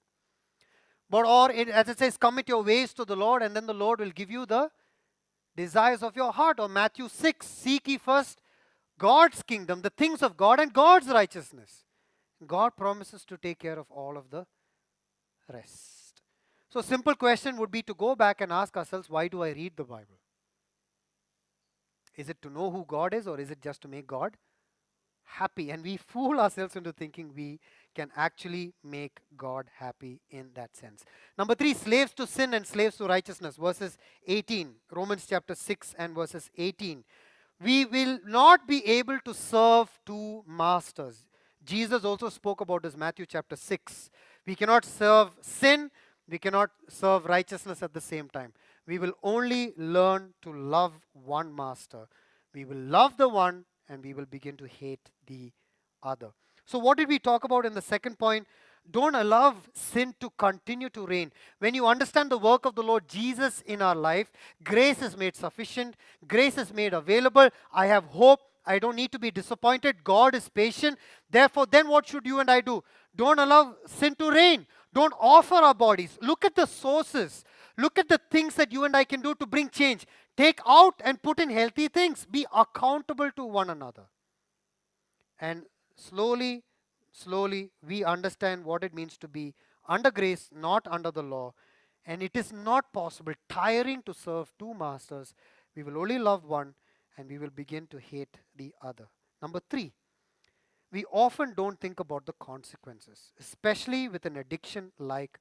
[1.09, 3.75] But, or it, as it says, commit your ways to the Lord, and then the
[3.75, 4.69] Lord will give you the
[5.57, 6.59] desires of your heart.
[6.59, 8.41] Or Matthew 6, seek ye first
[8.99, 11.85] God's kingdom, the things of God, and God's righteousness.
[12.45, 14.45] God promises to take care of all of the
[15.53, 16.21] rest.
[16.69, 19.77] So, simple question would be to go back and ask ourselves, why do I read
[19.77, 20.19] the Bible?
[22.17, 24.37] Is it to know who God is or is it just to make God
[25.25, 25.71] happy?
[25.71, 27.61] And we fool ourselves into thinking we
[27.95, 31.05] can actually make God happy in that sense.
[31.37, 36.15] Number three, slaves to sin and slaves to righteousness, verses 18, Romans chapter 6 and
[36.15, 37.05] verses 18.
[37.63, 41.25] We will not be able to serve two masters.
[41.65, 44.11] Jesus also spoke about this, Matthew chapter 6.
[44.47, 45.91] We cannot serve sin,
[46.29, 48.53] we cannot serve righteousness at the same time.
[48.87, 52.09] We will only learn to love one master.
[52.55, 55.53] We will love the one and we will begin to hate the
[56.03, 56.31] other.
[56.65, 58.47] So, what did we talk about in the second point?
[58.91, 61.33] Don't allow sin to continue to reign.
[61.59, 64.31] When you understand the work of the Lord Jesus in our life,
[64.63, 65.97] grace is made sufficient,
[66.27, 67.49] grace is made available.
[67.73, 68.41] I have hope.
[68.65, 70.03] I don't need to be disappointed.
[70.03, 70.99] God is patient.
[71.31, 72.83] Therefore, then what should you and I do?
[73.15, 74.67] Don't allow sin to reign.
[74.93, 76.19] Don't offer our bodies.
[76.21, 77.45] Look at the sources.
[77.79, 80.07] Look at the things that you and I can do to bring change.
[80.37, 82.27] Take out and put in healthy things.
[82.31, 84.05] Be accountable to one another.
[85.39, 86.65] And slowly,
[87.13, 89.55] slowly, we understand what it means to be
[89.87, 91.53] under grace, not under the law.
[92.07, 95.35] And it is not possible, tiring to serve two masters.
[95.75, 96.75] We will only love one
[97.19, 99.09] and we will begin to hate the other.
[99.43, 99.93] Number three,
[100.93, 105.41] we often don't think about the consequences, especially with an addiction like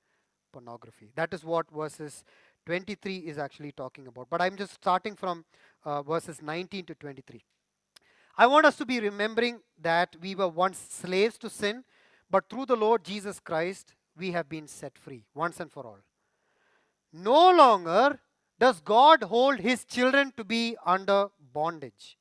[0.56, 1.12] pornography.
[1.16, 2.24] That is what verses
[2.66, 4.28] 23 is actually talking about.
[4.30, 5.44] But I'm just starting from
[5.84, 7.44] uh, verses 19 to 23.
[8.38, 11.84] I want us to be remembering that we were once slaves to sin,
[12.30, 16.00] but through the Lord Jesus Christ, we have been set free once and for all.
[17.12, 18.20] No longer
[18.58, 22.18] does God hold his children to be under bondage,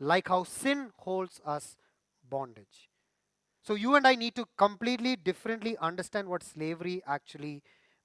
[0.00, 1.76] like how sin holds us
[2.28, 2.88] bondage.
[3.66, 7.62] So you and I need to completely differently understand what slavery actually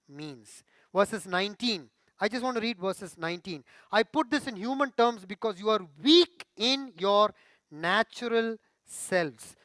[0.08, 0.63] means.
[0.93, 1.89] Verses 19.
[2.22, 3.63] I just want to read verses 19.
[3.91, 7.34] I put this in human terms because you are weak in your
[7.72, 9.56] natural selves.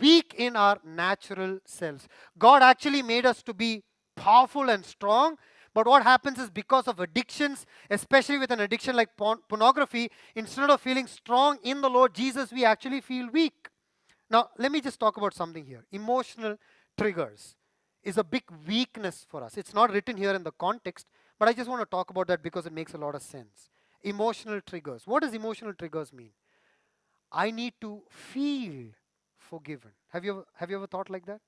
[0.00, 2.08] Weak in our natural selves.
[2.38, 3.82] God actually made us to be
[4.16, 5.36] powerful and strong,
[5.74, 10.70] but what happens is because of addictions, especially with an addiction like porn- pornography, instead
[10.70, 13.59] of feeling strong in the Lord Jesus, we actually feel weak.
[14.30, 15.84] Now, let me just talk about something here.
[15.90, 16.56] Emotional
[16.96, 17.56] triggers
[18.02, 19.56] is a big weakness for us.
[19.56, 21.06] It's not written here in the context,
[21.38, 23.68] but I just want to talk about that because it makes a lot of sense.
[24.02, 25.02] Emotional triggers.
[25.06, 26.30] What does emotional triggers mean?
[27.32, 28.92] I need to feel
[29.36, 29.90] forgiven.
[30.08, 31.40] Have you have you ever thought like that?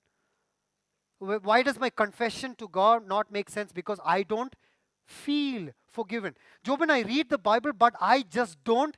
[1.19, 3.73] Why does my confession to God not make sense?
[3.73, 4.55] Because I don't
[5.05, 6.35] feel forgiven.
[6.65, 8.97] Jobin, I read the Bible, but I just don't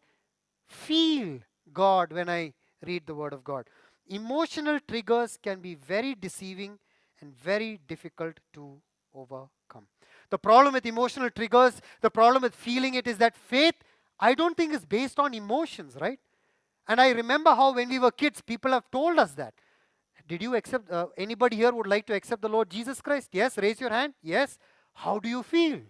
[0.67, 1.41] feel
[1.73, 3.67] God when I read the Word of God.
[4.09, 6.79] Emotional triggers can be very deceiving
[7.21, 8.81] and very difficult to
[9.15, 9.87] overcome.
[10.31, 13.75] The problem with emotional triggers, the problem with feeling it is that faith,
[14.19, 16.19] I don't think is based on emotions, right?
[16.87, 19.55] And I remember how when we were kids, people have told us that.
[20.27, 23.29] Did you accept, uh, anybody here would like to accept the Lord Jesus Christ?
[23.33, 24.15] Yes, raise your hand.
[24.23, 24.59] Yes.
[24.93, 25.81] How do you feel?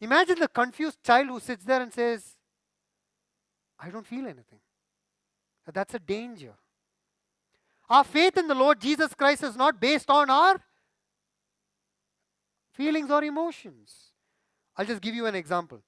[0.00, 2.36] Imagine the confused child who sits there and says,
[3.78, 4.60] I don't feel anything.
[5.66, 6.54] That's a danger.
[7.88, 10.60] Our faith in the Lord Jesus Christ is not based on our
[12.72, 14.12] feelings or emotions.
[14.76, 15.80] I'll just give you an example.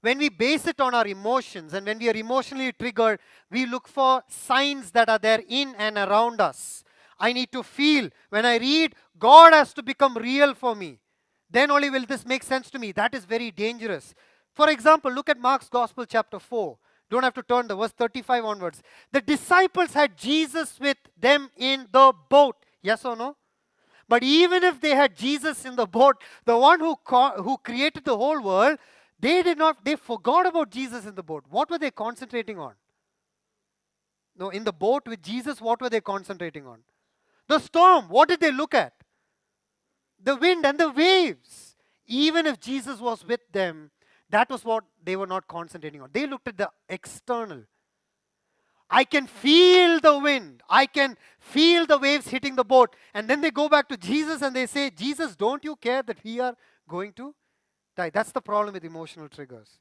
[0.00, 3.88] When we base it on our emotions and when we are emotionally triggered, we look
[3.88, 6.84] for signs that are there in and around us.
[7.18, 8.10] I need to feel.
[8.28, 10.98] When I read, God has to become real for me.
[11.50, 12.92] Then only will this make sense to me.
[12.92, 14.14] That is very dangerous.
[14.52, 16.76] For example, look at Mark's Gospel, chapter 4.
[17.14, 18.82] Don't have to turn the verse 35 onwards.
[19.12, 22.56] The disciples had Jesus with them in the boat.
[22.82, 23.36] Yes or no?
[24.08, 26.96] But even if they had Jesus in the boat, the one who,
[27.36, 28.80] who created the whole world,
[29.20, 31.44] they did not, they forgot about Jesus in the boat.
[31.48, 32.74] What were they concentrating on?
[34.36, 36.80] No, in the boat with Jesus, what were they concentrating on?
[37.46, 38.08] The storm.
[38.08, 38.92] What did they look at?
[40.20, 41.76] The wind and the waves.
[42.06, 43.92] Even if Jesus was with them,
[44.34, 46.10] that was what they were not concentrating on.
[46.12, 47.62] They looked at the external.
[48.90, 50.62] I can feel the wind.
[50.68, 52.94] I can feel the waves hitting the boat.
[53.14, 56.18] And then they go back to Jesus and they say, Jesus, don't you care that
[56.22, 56.54] we are
[56.88, 57.34] going to
[57.96, 58.10] die?
[58.10, 59.78] That's the problem with emotional triggers.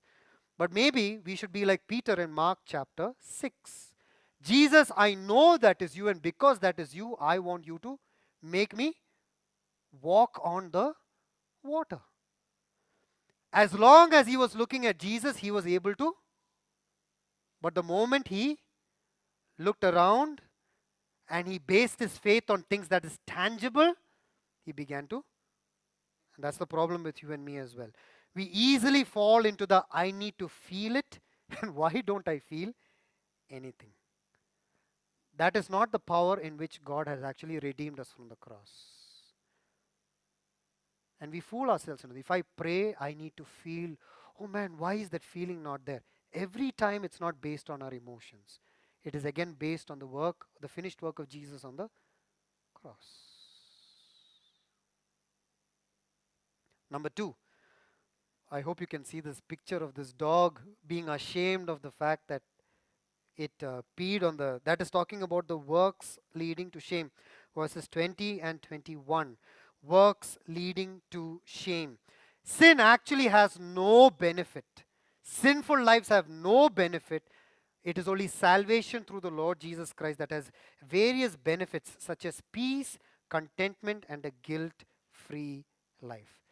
[0.58, 3.94] But maybe we should be like Peter in Mark chapter 6.
[4.42, 8.00] Jesus, I know that is you, and because that is you, I want you to
[8.42, 8.94] make me
[10.02, 10.94] walk on the
[11.64, 12.02] water.
[13.54, 16.16] As long as he was looking at Jesus, he was able to.
[17.62, 18.58] But the moment he
[19.60, 20.42] looked around
[21.30, 23.94] and he based his faith on things that is tangible,
[24.66, 25.24] he began to.
[26.36, 27.90] And that's the problem with you and me as well.
[28.36, 31.20] We easily fall into the I need to feel it,
[31.62, 32.74] and why don't I feel
[33.52, 33.92] anything?
[35.38, 39.03] That is not the power in which God has actually redeemed us from the cross.
[41.24, 42.04] And we fool ourselves.
[42.18, 43.92] If I pray, I need to feel,
[44.42, 46.02] oh man, why is that feeling not there?
[46.34, 48.60] Every time it's not based on our emotions.
[49.06, 51.88] It is again based on the work, the finished work of Jesus on the
[52.74, 53.08] cross.
[56.92, 57.34] Number two,
[58.52, 62.28] I hope you can see this picture of this dog being ashamed of the fact
[62.28, 62.42] that
[63.38, 67.12] it uh, peed on the, that is talking about the works leading to shame.
[67.56, 69.38] Verses 20 and 21.
[69.86, 71.98] Works leading to shame.
[72.44, 74.66] Sin actually has no benefit.
[75.22, 77.24] Sinful lives have no benefit.
[77.84, 80.52] It is only salvation through the Lord Jesus Christ that has
[80.88, 82.98] various benefits such as peace,
[83.30, 85.66] contentment, and a guilt free
[86.02, 86.44] life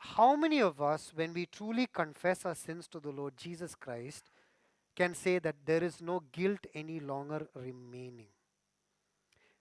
[0.00, 4.30] how many of us, when we truly confess our sins to the Lord Jesus Christ,
[4.96, 8.28] can say that there is no guilt any longer remaining?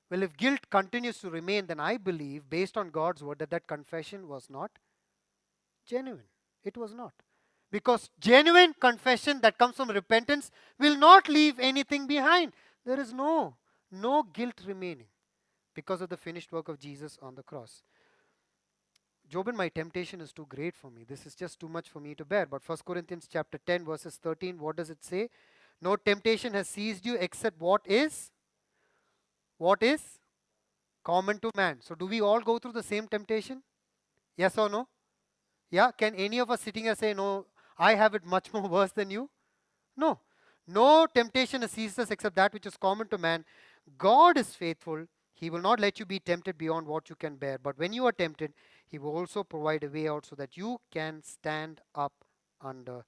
[0.09, 3.67] Well, if guilt continues to remain, then I believe, based on God's word, that that
[3.67, 4.71] confession was not
[5.85, 6.23] genuine.
[6.63, 7.13] It was not.
[7.71, 10.49] Because genuine confession that comes from repentance
[10.79, 12.53] will not leave anything behind.
[12.85, 13.55] There is no,
[13.91, 15.05] no guilt remaining
[15.75, 17.83] because of the finished work of Jesus on the cross.
[19.29, 21.03] Jobin, my temptation is too great for me.
[21.07, 22.47] This is just too much for me to bear.
[22.47, 25.29] But 1 Corinthians chapter 10, verses 13, what does it say?
[25.79, 28.31] No temptation has seized you except what is?
[29.59, 30.01] What is?
[31.03, 31.81] Common to man.
[31.81, 33.61] So do we all go through the same temptation?
[34.37, 34.87] Yes or no?
[35.69, 35.91] Yeah?
[35.91, 37.45] Can any of us sitting here say, no,
[37.77, 39.29] I have it much more worse than you?
[39.95, 40.19] No.
[40.65, 43.43] No temptation has seized us except that which is common to man.
[43.97, 45.05] God is faithful.
[45.33, 47.57] He will not let you be tempted beyond what you can bear.
[47.57, 48.53] But when you are tempted,
[48.87, 52.13] he will also provide a way out so that you can stand up
[52.61, 53.03] under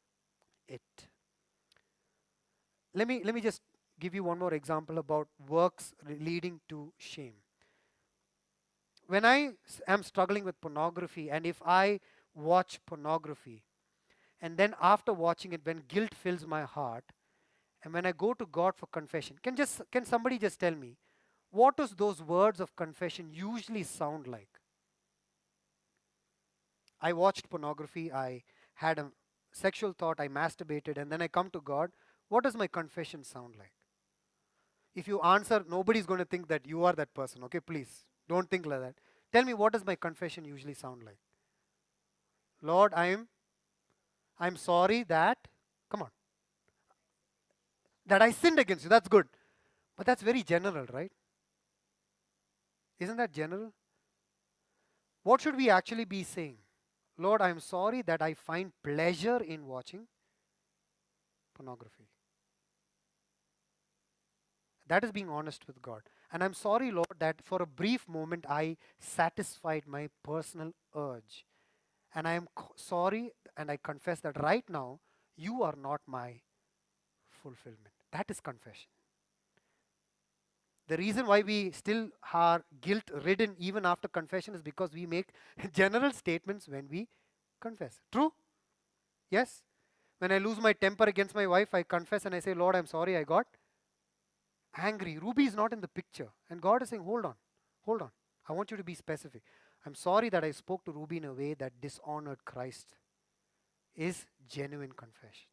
[0.68, 0.82] it.
[2.94, 3.62] Let me, let me just
[4.02, 7.36] give you one more example about works leading to shame.
[9.08, 9.52] When I
[9.88, 12.00] am struggling with pornography, and if I
[12.34, 13.64] watch pornography,
[14.42, 17.04] and then after watching it, when guilt fills my heart,
[17.84, 20.98] and when I go to God for confession, can just can somebody just tell me
[21.52, 24.60] what does those words of confession usually sound like?
[27.02, 28.44] I watched pornography, I
[28.76, 29.12] had a
[29.52, 31.92] sexual thought, I masturbated, and then I come to God.
[32.30, 33.74] What does my confession sound like?
[34.94, 37.60] If you answer, nobody's going to think that you are that person, okay?
[37.60, 38.96] Please, don't think like that.
[39.32, 41.18] Tell me, what does my confession usually sound like?
[42.62, 43.28] Lord, I am
[44.42, 45.38] I'm sorry that,
[45.90, 46.10] come on,
[48.08, 48.90] that I sinned against you.
[48.90, 49.28] That's good.
[49.96, 51.12] But that's very general, right?
[53.00, 53.72] Isn't that general?
[55.24, 56.58] What should we actually be saying?
[57.20, 60.08] Lord, I am sorry that I find pleasure in watching
[61.54, 62.08] pornography.
[64.92, 66.02] That is being honest with God.
[66.34, 71.46] And I'm sorry, Lord, that for a brief moment I satisfied my personal urge.
[72.14, 75.00] And I am sorry and I confess that right now
[75.38, 76.42] you are not my
[77.30, 77.96] fulfillment.
[78.12, 78.90] That is confession.
[80.90, 85.30] The reason why we still are guilt ridden even after confession is because we make
[85.74, 87.08] general statements when we
[87.62, 88.02] confess.
[88.12, 88.34] True?
[89.30, 89.64] Yes?
[90.20, 92.88] When I lose my temper against my wife, I confess and I say, Lord, I'm
[92.88, 93.48] sorry, I got
[94.78, 95.18] angry.
[95.18, 96.30] Ruby is not in the picture.
[96.50, 97.36] And God is saying, hold on,
[97.86, 98.12] hold on.
[98.48, 99.44] I want you to be specific.
[99.86, 102.96] I'm sorry that I spoke to Ruby in a way that dishonored Christ.
[103.94, 105.50] Is genuine confession.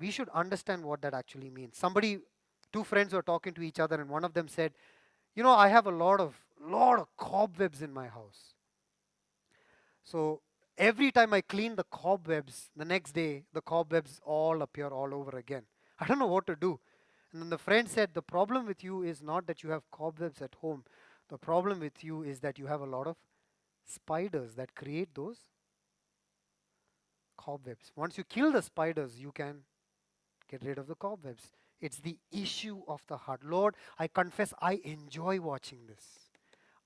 [0.00, 1.76] We should understand what that actually means.
[1.76, 2.20] Somebody
[2.72, 4.72] two friends were talking to each other and one of them said
[5.34, 8.54] you know i have a lot of lot of cobwebs in my house
[10.04, 10.40] so
[10.76, 15.36] every time i clean the cobwebs the next day the cobwebs all appear all over
[15.38, 15.62] again
[16.00, 16.78] i don't know what to do
[17.32, 20.42] and then the friend said the problem with you is not that you have cobwebs
[20.42, 20.84] at home
[21.28, 23.16] the problem with you is that you have a lot of
[23.84, 25.38] spiders that create those
[27.36, 29.60] cobwebs once you kill the spiders you can
[30.50, 33.42] get rid of the cobwebs it's the issue of the heart.
[33.42, 36.04] Lord, I confess I enjoy watching this.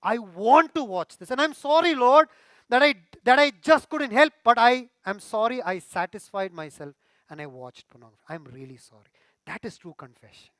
[0.02, 1.30] I want to watch this.
[1.30, 2.28] And I'm sorry, Lord,
[2.68, 2.94] that I
[3.24, 6.94] that I just couldn't help, but I am sorry I satisfied myself
[7.34, 8.22] and I watched pornography.
[8.28, 9.10] I'm really sorry.
[9.46, 10.50] That is true confession.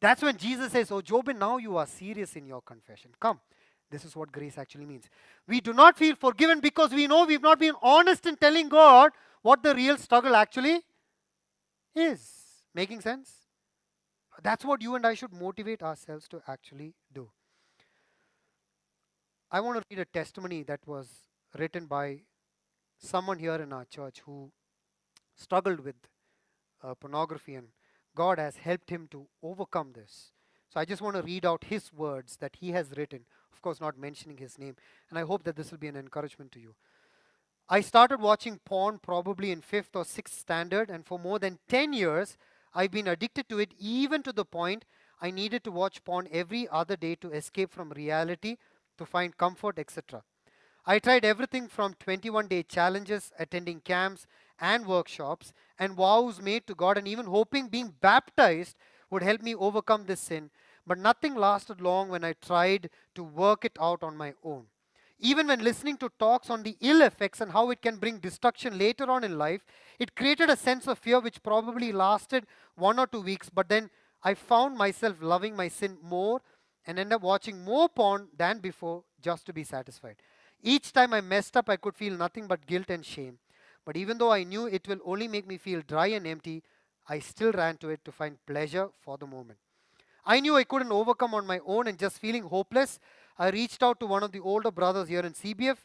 [0.00, 3.10] That's when Jesus says, Oh, Jobin, now you are serious in your confession.
[3.20, 3.40] Come.
[3.90, 5.04] This is what grace actually means.
[5.46, 9.10] We do not feel forgiven because we know we've not been honest in telling God
[9.42, 10.80] what the real struggle actually
[11.94, 12.30] is.
[12.74, 13.32] Making sense?
[14.42, 17.28] That's what you and I should motivate ourselves to actually do.
[19.50, 21.08] I want to read a testimony that was
[21.58, 22.22] written by
[22.98, 24.50] someone here in our church who
[25.36, 25.96] struggled with
[26.82, 27.68] uh, pornography and
[28.14, 30.32] God has helped him to overcome this.
[30.72, 33.80] So I just want to read out his words that he has written, of course,
[33.80, 34.76] not mentioning his name,
[35.10, 36.74] and I hope that this will be an encouragement to you.
[37.68, 41.92] I started watching porn probably in fifth or sixth standard, and for more than 10
[41.92, 42.36] years,
[42.74, 44.84] I've been addicted to it, even to the point
[45.20, 48.56] I needed to watch porn every other day to escape from reality,
[48.98, 50.22] to find comfort, etc.
[50.84, 54.26] I tried everything from 21 day challenges, attending camps
[54.62, 58.76] and workshops, and vows made to God, and even hoping being baptized
[59.10, 60.50] would help me overcome this sin.
[60.86, 64.66] But nothing lasted long when I tried to work it out on my own.
[65.18, 68.78] Even when listening to talks on the ill effects and how it can bring destruction
[68.78, 69.64] later on in life,
[69.98, 73.48] it created a sense of fear which probably lasted one or two weeks.
[73.48, 73.90] But then
[74.24, 76.40] I found myself loving my sin more
[76.86, 80.16] and ended up watching more porn than before just to be satisfied.
[80.60, 83.38] Each time I messed up, I could feel nothing but guilt and shame.
[83.84, 86.62] But even though I knew it will only make me feel dry and empty,
[87.08, 89.58] I still ran to it to find pleasure for the moment.
[90.24, 93.00] I knew I couldn't overcome on my own and just feeling hopeless,
[93.38, 95.78] I reached out to one of the older brothers here in CBF,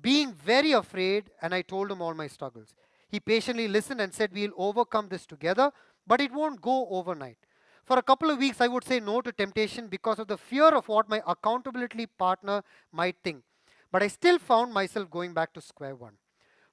[0.00, 2.74] being very afraid, and I told him all my struggles.
[3.08, 5.70] He patiently listened and said, We'll overcome this together,
[6.06, 7.38] but it won't go overnight.
[7.84, 10.68] For a couple of weeks, I would say no to temptation because of the fear
[10.68, 12.62] of what my accountability partner
[12.92, 13.42] might think.
[13.90, 16.14] But I still found myself going back to square one.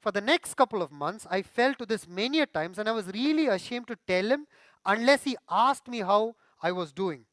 [0.06, 2.92] For the next couple of months, I fell to this many a times, and I
[2.92, 4.46] was really ashamed to tell him
[4.86, 7.26] unless he asked me how I was doing.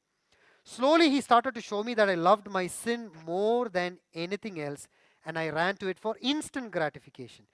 [0.64, 4.88] Slowly, he started to show me that I loved my sin more than anything else,
[5.26, 7.44] and I ran to it for instant gratification.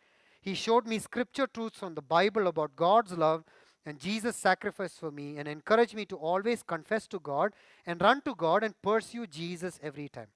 [0.40, 3.42] He showed me scripture truths from the Bible about God's love
[3.84, 7.54] and Jesus' sacrifice for me, and encouraged me to always confess to God
[7.84, 10.28] and run to God and pursue Jesus every time.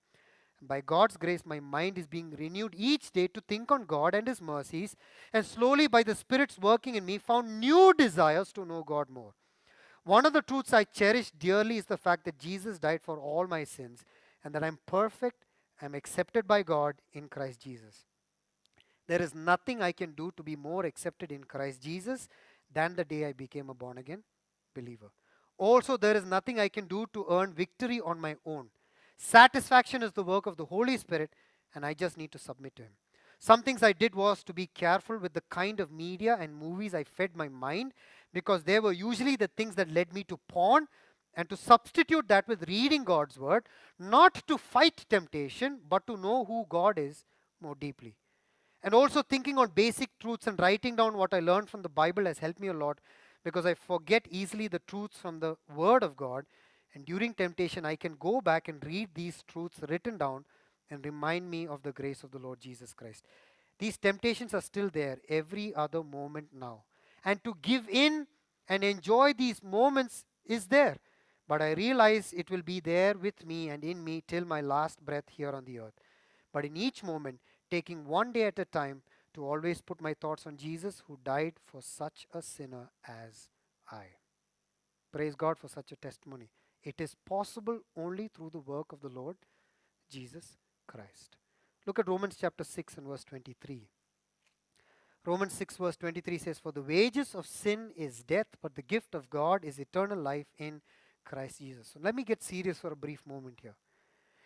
[0.64, 4.28] By God's grace, my mind is being renewed each day to think on God and
[4.28, 4.94] His mercies,
[5.32, 9.34] and slowly, by the Spirit's working in me, found new desires to know God more.
[10.04, 13.46] One of the truths I cherish dearly is the fact that Jesus died for all
[13.46, 14.04] my sins
[14.44, 15.44] and that I'm perfect,
[15.80, 18.06] I'm accepted by God in Christ Jesus.
[19.08, 22.28] There is nothing I can do to be more accepted in Christ Jesus
[22.72, 24.22] than the day I became a born again
[24.74, 25.10] believer.
[25.58, 28.68] Also, there is nothing I can do to earn victory on my own.
[29.24, 31.30] Satisfaction is the work of the Holy Spirit,
[31.76, 32.90] and I just need to submit to Him.
[33.38, 36.92] Some things I did was to be careful with the kind of media and movies
[36.92, 37.92] I fed my mind
[38.32, 40.88] because they were usually the things that led me to porn
[41.34, 46.44] and to substitute that with reading God's word, not to fight temptation, but to know
[46.44, 47.24] who God is
[47.60, 48.16] more deeply.
[48.82, 52.26] And also thinking on basic truths and writing down what I learned from the Bible
[52.26, 52.98] has helped me a lot
[53.44, 56.44] because I forget easily the truths from the Word of God.
[56.94, 60.44] And during temptation, I can go back and read these truths written down
[60.90, 63.24] and remind me of the grace of the Lord Jesus Christ.
[63.78, 66.84] These temptations are still there every other moment now
[67.24, 68.26] and to give in
[68.68, 70.98] and enjoy these moments is there.
[71.48, 75.04] But I realize it will be there with me and in me till my last
[75.04, 75.94] breath here on the earth.
[76.52, 77.40] But in each moment,
[77.70, 79.02] taking one day at a time
[79.34, 83.48] to always put my thoughts on Jesus who died for such a sinner as
[83.90, 84.04] I.
[85.10, 86.48] Praise God for such a testimony.
[86.82, 89.36] It is possible only through the work of the Lord
[90.10, 90.56] Jesus
[90.86, 91.36] Christ.
[91.86, 93.88] Look at Romans chapter 6 and verse 23.
[95.24, 99.14] Romans 6, verse 23 says, For the wages of sin is death, but the gift
[99.14, 100.80] of God is eternal life in
[101.24, 101.90] Christ Jesus.
[101.92, 103.76] So let me get serious for a brief moment here.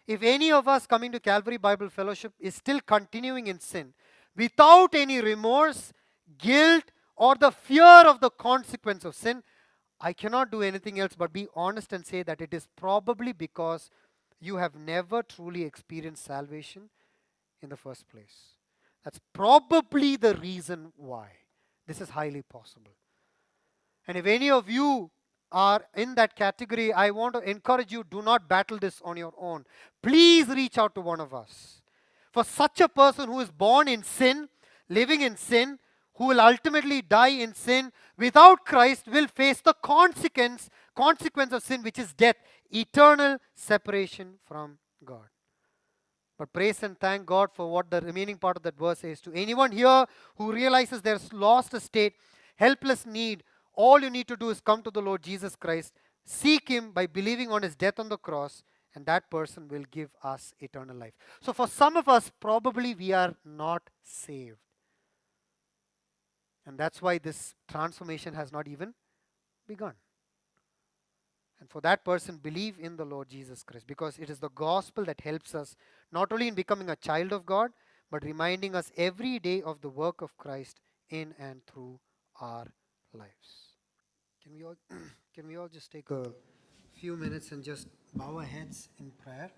[0.07, 3.95] If any of us coming to Calvary Bible Fellowship is still continuing in sin
[4.37, 5.93] without any remorse,
[6.39, 6.85] guilt,
[7.17, 9.43] or the fear of the consequence of sin,
[10.01, 13.91] I cannot do anything else but be honest and say that it is probably because
[14.41, 16.91] you have never truly experienced salvation
[17.63, 18.55] in the first place.
[19.05, 21.29] That's probably the reason why.
[21.87, 22.93] This is highly possible.
[24.07, 25.11] And if any of you
[25.51, 29.33] are in that category, I want to encourage you do not battle this on your
[29.39, 29.65] own.
[30.03, 31.83] Please reach out to one of us.
[32.33, 34.49] For such a person who is born in sin,
[34.89, 35.79] living in sin,
[36.17, 41.83] who will ultimately die in sin without Christ will face the consequence consequence of sin
[41.83, 42.37] which is death
[42.71, 45.29] eternal separation from God
[46.39, 49.21] but praise and thank God for what the remaining part of that verse is.
[49.23, 50.05] To anyone here
[50.37, 52.15] who realizes there's lost a state,
[52.57, 53.43] helpless need,
[53.75, 55.95] all you need to do is come to the Lord Jesus Christ,
[56.25, 58.63] seek Him by believing on His death on the cross,
[58.95, 61.13] and that person will give us eternal life.
[61.41, 64.57] So, for some of us, probably we are not saved.
[66.67, 68.93] And that's why this transformation has not even
[69.69, 69.95] begun.
[71.61, 75.05] And for that person, believe in the Lord Jesus Christ because it is the gospel
[75.05, 75.75] that helps us
[76.13, 77.71] not only in becoming a child of God,
[78.11, 81.99] but reminding us every day of the work of Christ in and through
[82.41, 82.67] our
[83.15, 83.77] lives.
[84.43, 84.77] Can we all,
[85.35, 86.31] can we all just take a
[86.95, 89.51] few minutes and just bow our heads in prayer?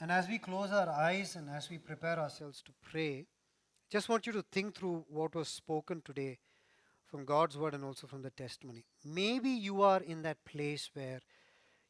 [0.00, 3.26] And as we close our eyes and as we prepare ourselves to pray,
[3.90, 6.38] Just want you to think through what was spoken today
[7.06, 8.84] from God's word and also from the testimony.
[9.04, 11.18] Maybe you are in that place where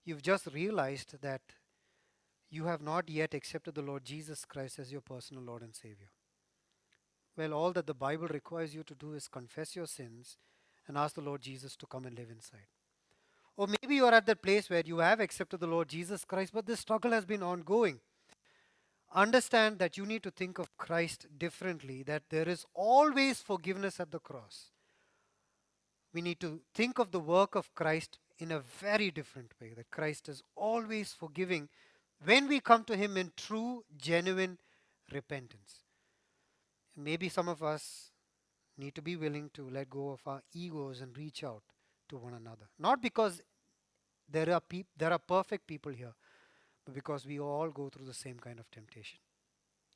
[0.04, 1.42] you've just realized that
[2.50, 6.08] you have not yet accepted the Lord Jesus Christ as your personal Lord and Savior.
[7.36, 10.38] Well, all that the Bible requires you to do is confess your sins
[10.88, 12.66] and ask the Lord Jesus to come and live inside.
[13.56, 16.52] Or maybe you are at that place where you have accepted the Lord Jesus Christ,
[16.54, 18.00] but this struggle has been ongoing.
[19.12, 24.12] Understand that you need to think of Christ differently, that there is always forgiveness at
[24.12, 24.70] the cross.
[26.12, 29.90] We need to think of the work of Christ in a very different way, that
[29.90, 31.68] Christ is always forgiving
[32.24, 34.58] when we come to Him in true, genuine
[35.12, 35.84] repentance.
[36.96, 38.10] Maybe some of us
[38.76, 41.62] need to be willing to let go of our egos and reach out
[42.08, 42.66] to one another.
[42.78, 43.40] Not because
[44.28, 44.62] there are
[44.96, 46.14] there are perfect people here,
[46.92, 49.18] because we all go through the same kind of temptation.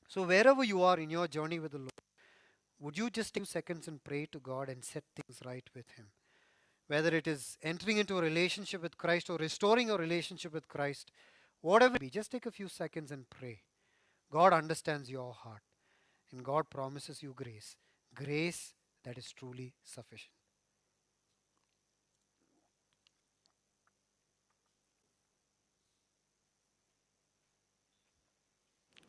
[0.09, 1.90] So wherever you are in your journey with the Lord,
[2.80, 6.07] would you just take seconds and pray to God and set things right with Him?
[6.86, 11.11] Whether it is entering into a relationship with Christ or restoring a relationship with Christ,
[11.62, 13.62] whatever it be, just take a few seconds and pray.
[14.30, 15.62] God understands your heart
[16.30, 17.76] and God promises you grace.
[18.14, 18.74] Grace
[19.05, 20.34] that is truly sufficient.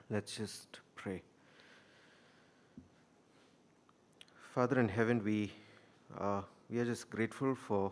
[0.08, 1.24] Let's just pray.
[4.54, 5.52] Father in heaven, we,
[6.20, 7.92] uh, we are just grateful for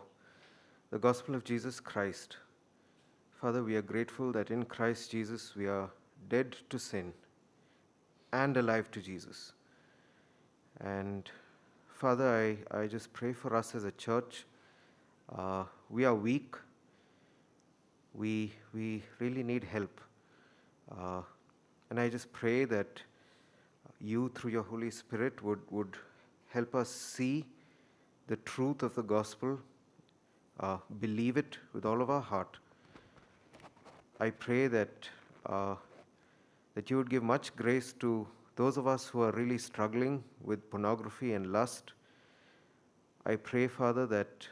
[0.92, 2.36] the gospel of Jesus Christ.
[3.40, 5.90] Father, we are grateful that in Christ Jesus we are
[6.28, 7.12] dead to sin
[8.32, 9.52] and alive to Jesus.
[10.80, 11.28] And
[11.88, 14.44] Father, I, I just pray for us as a church.
[15.36, 16.54] Uh, we are weak.
[18.14, 20.00] We, we really need help.
[20.96, 21.22] Uh,
[21.90, 23.02] and I just pray that
[24.00, 25.96] you, through your Holy Spirit, would, would
[26.48, 27.44] help us see
[28.26, 29.58] the truth of the gospel,
[30.60, 32.56] uh, believe it with all of our heart.
[34.20, 35.08] I pray that,
[35.46, 35.74] uh,
[36.74, 38.26] that you would give much grace to
[38.56, 41.92] those of us who are really struggling with pornography and lust.
[43.26, 44.48] I pray, Father, that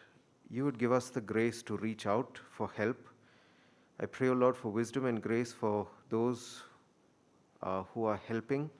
[0.50, 3.08] you would give us the grace to reach out for help.
[4.00, 6.62] I pray, O Lord, for wisdom and grace for those
[7.62, 8.70] uh, who are helping.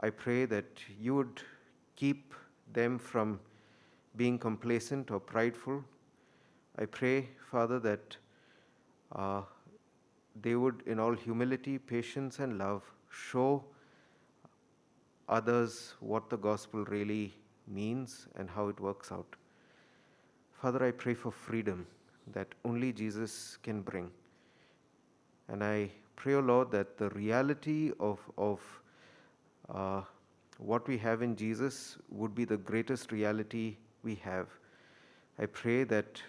[0.00, 0.66] I pray that
[1.00, 1.40] you would
[1.96, 2.34] keep
[2.72, 3.40] them from
[4.16, 5.84] being complacent or prideful.
[6.78, 8.16] I pray, Father, that
[9.12, 9.42] uh,
[10.42, 13.64] they would, in all humility, patience, and love, show
[15.28, 17.32] others what the gospel really
[17.66, 19.36] means and how it works out.
[20.60, 21.86] Father, I pray for freedom
[22.32, 24.10] that only Jesus can bring.
[25.48, 28.60] And I pray, O Lord, that the reality of, of
[29.68, 30.02] uh,
[30.58, 34.48] what we have in Jesus would be the greatest reality we have.
[35.38, 36.22] I pray that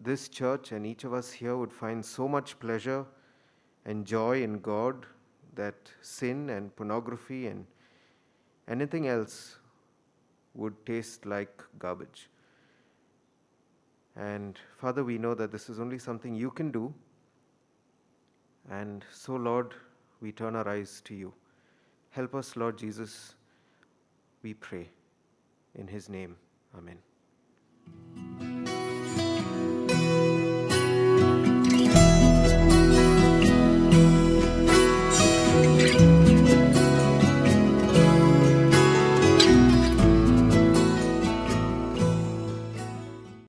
[0.00, 3.04] this church and each of us here would find so much pleasure
[3.84, 5.06] and joy in God
[5.54, 7.66] that sin and pornography and
[8.68, 9.56] anything else
[10.54, 12.28] would taste like garbage.
[14.16, 16.92] And Father, we know that this is only something you can do.
[18.70, 19.74] And so, Lord,
[20.20, 21.32] we turn our eyes to you.
[22.10, 23.34] Help us, Lord Jesus,
[24.42, 24.88] we pray.
[25.74, 26.36] In his name,
[26.76, 28.29] amen.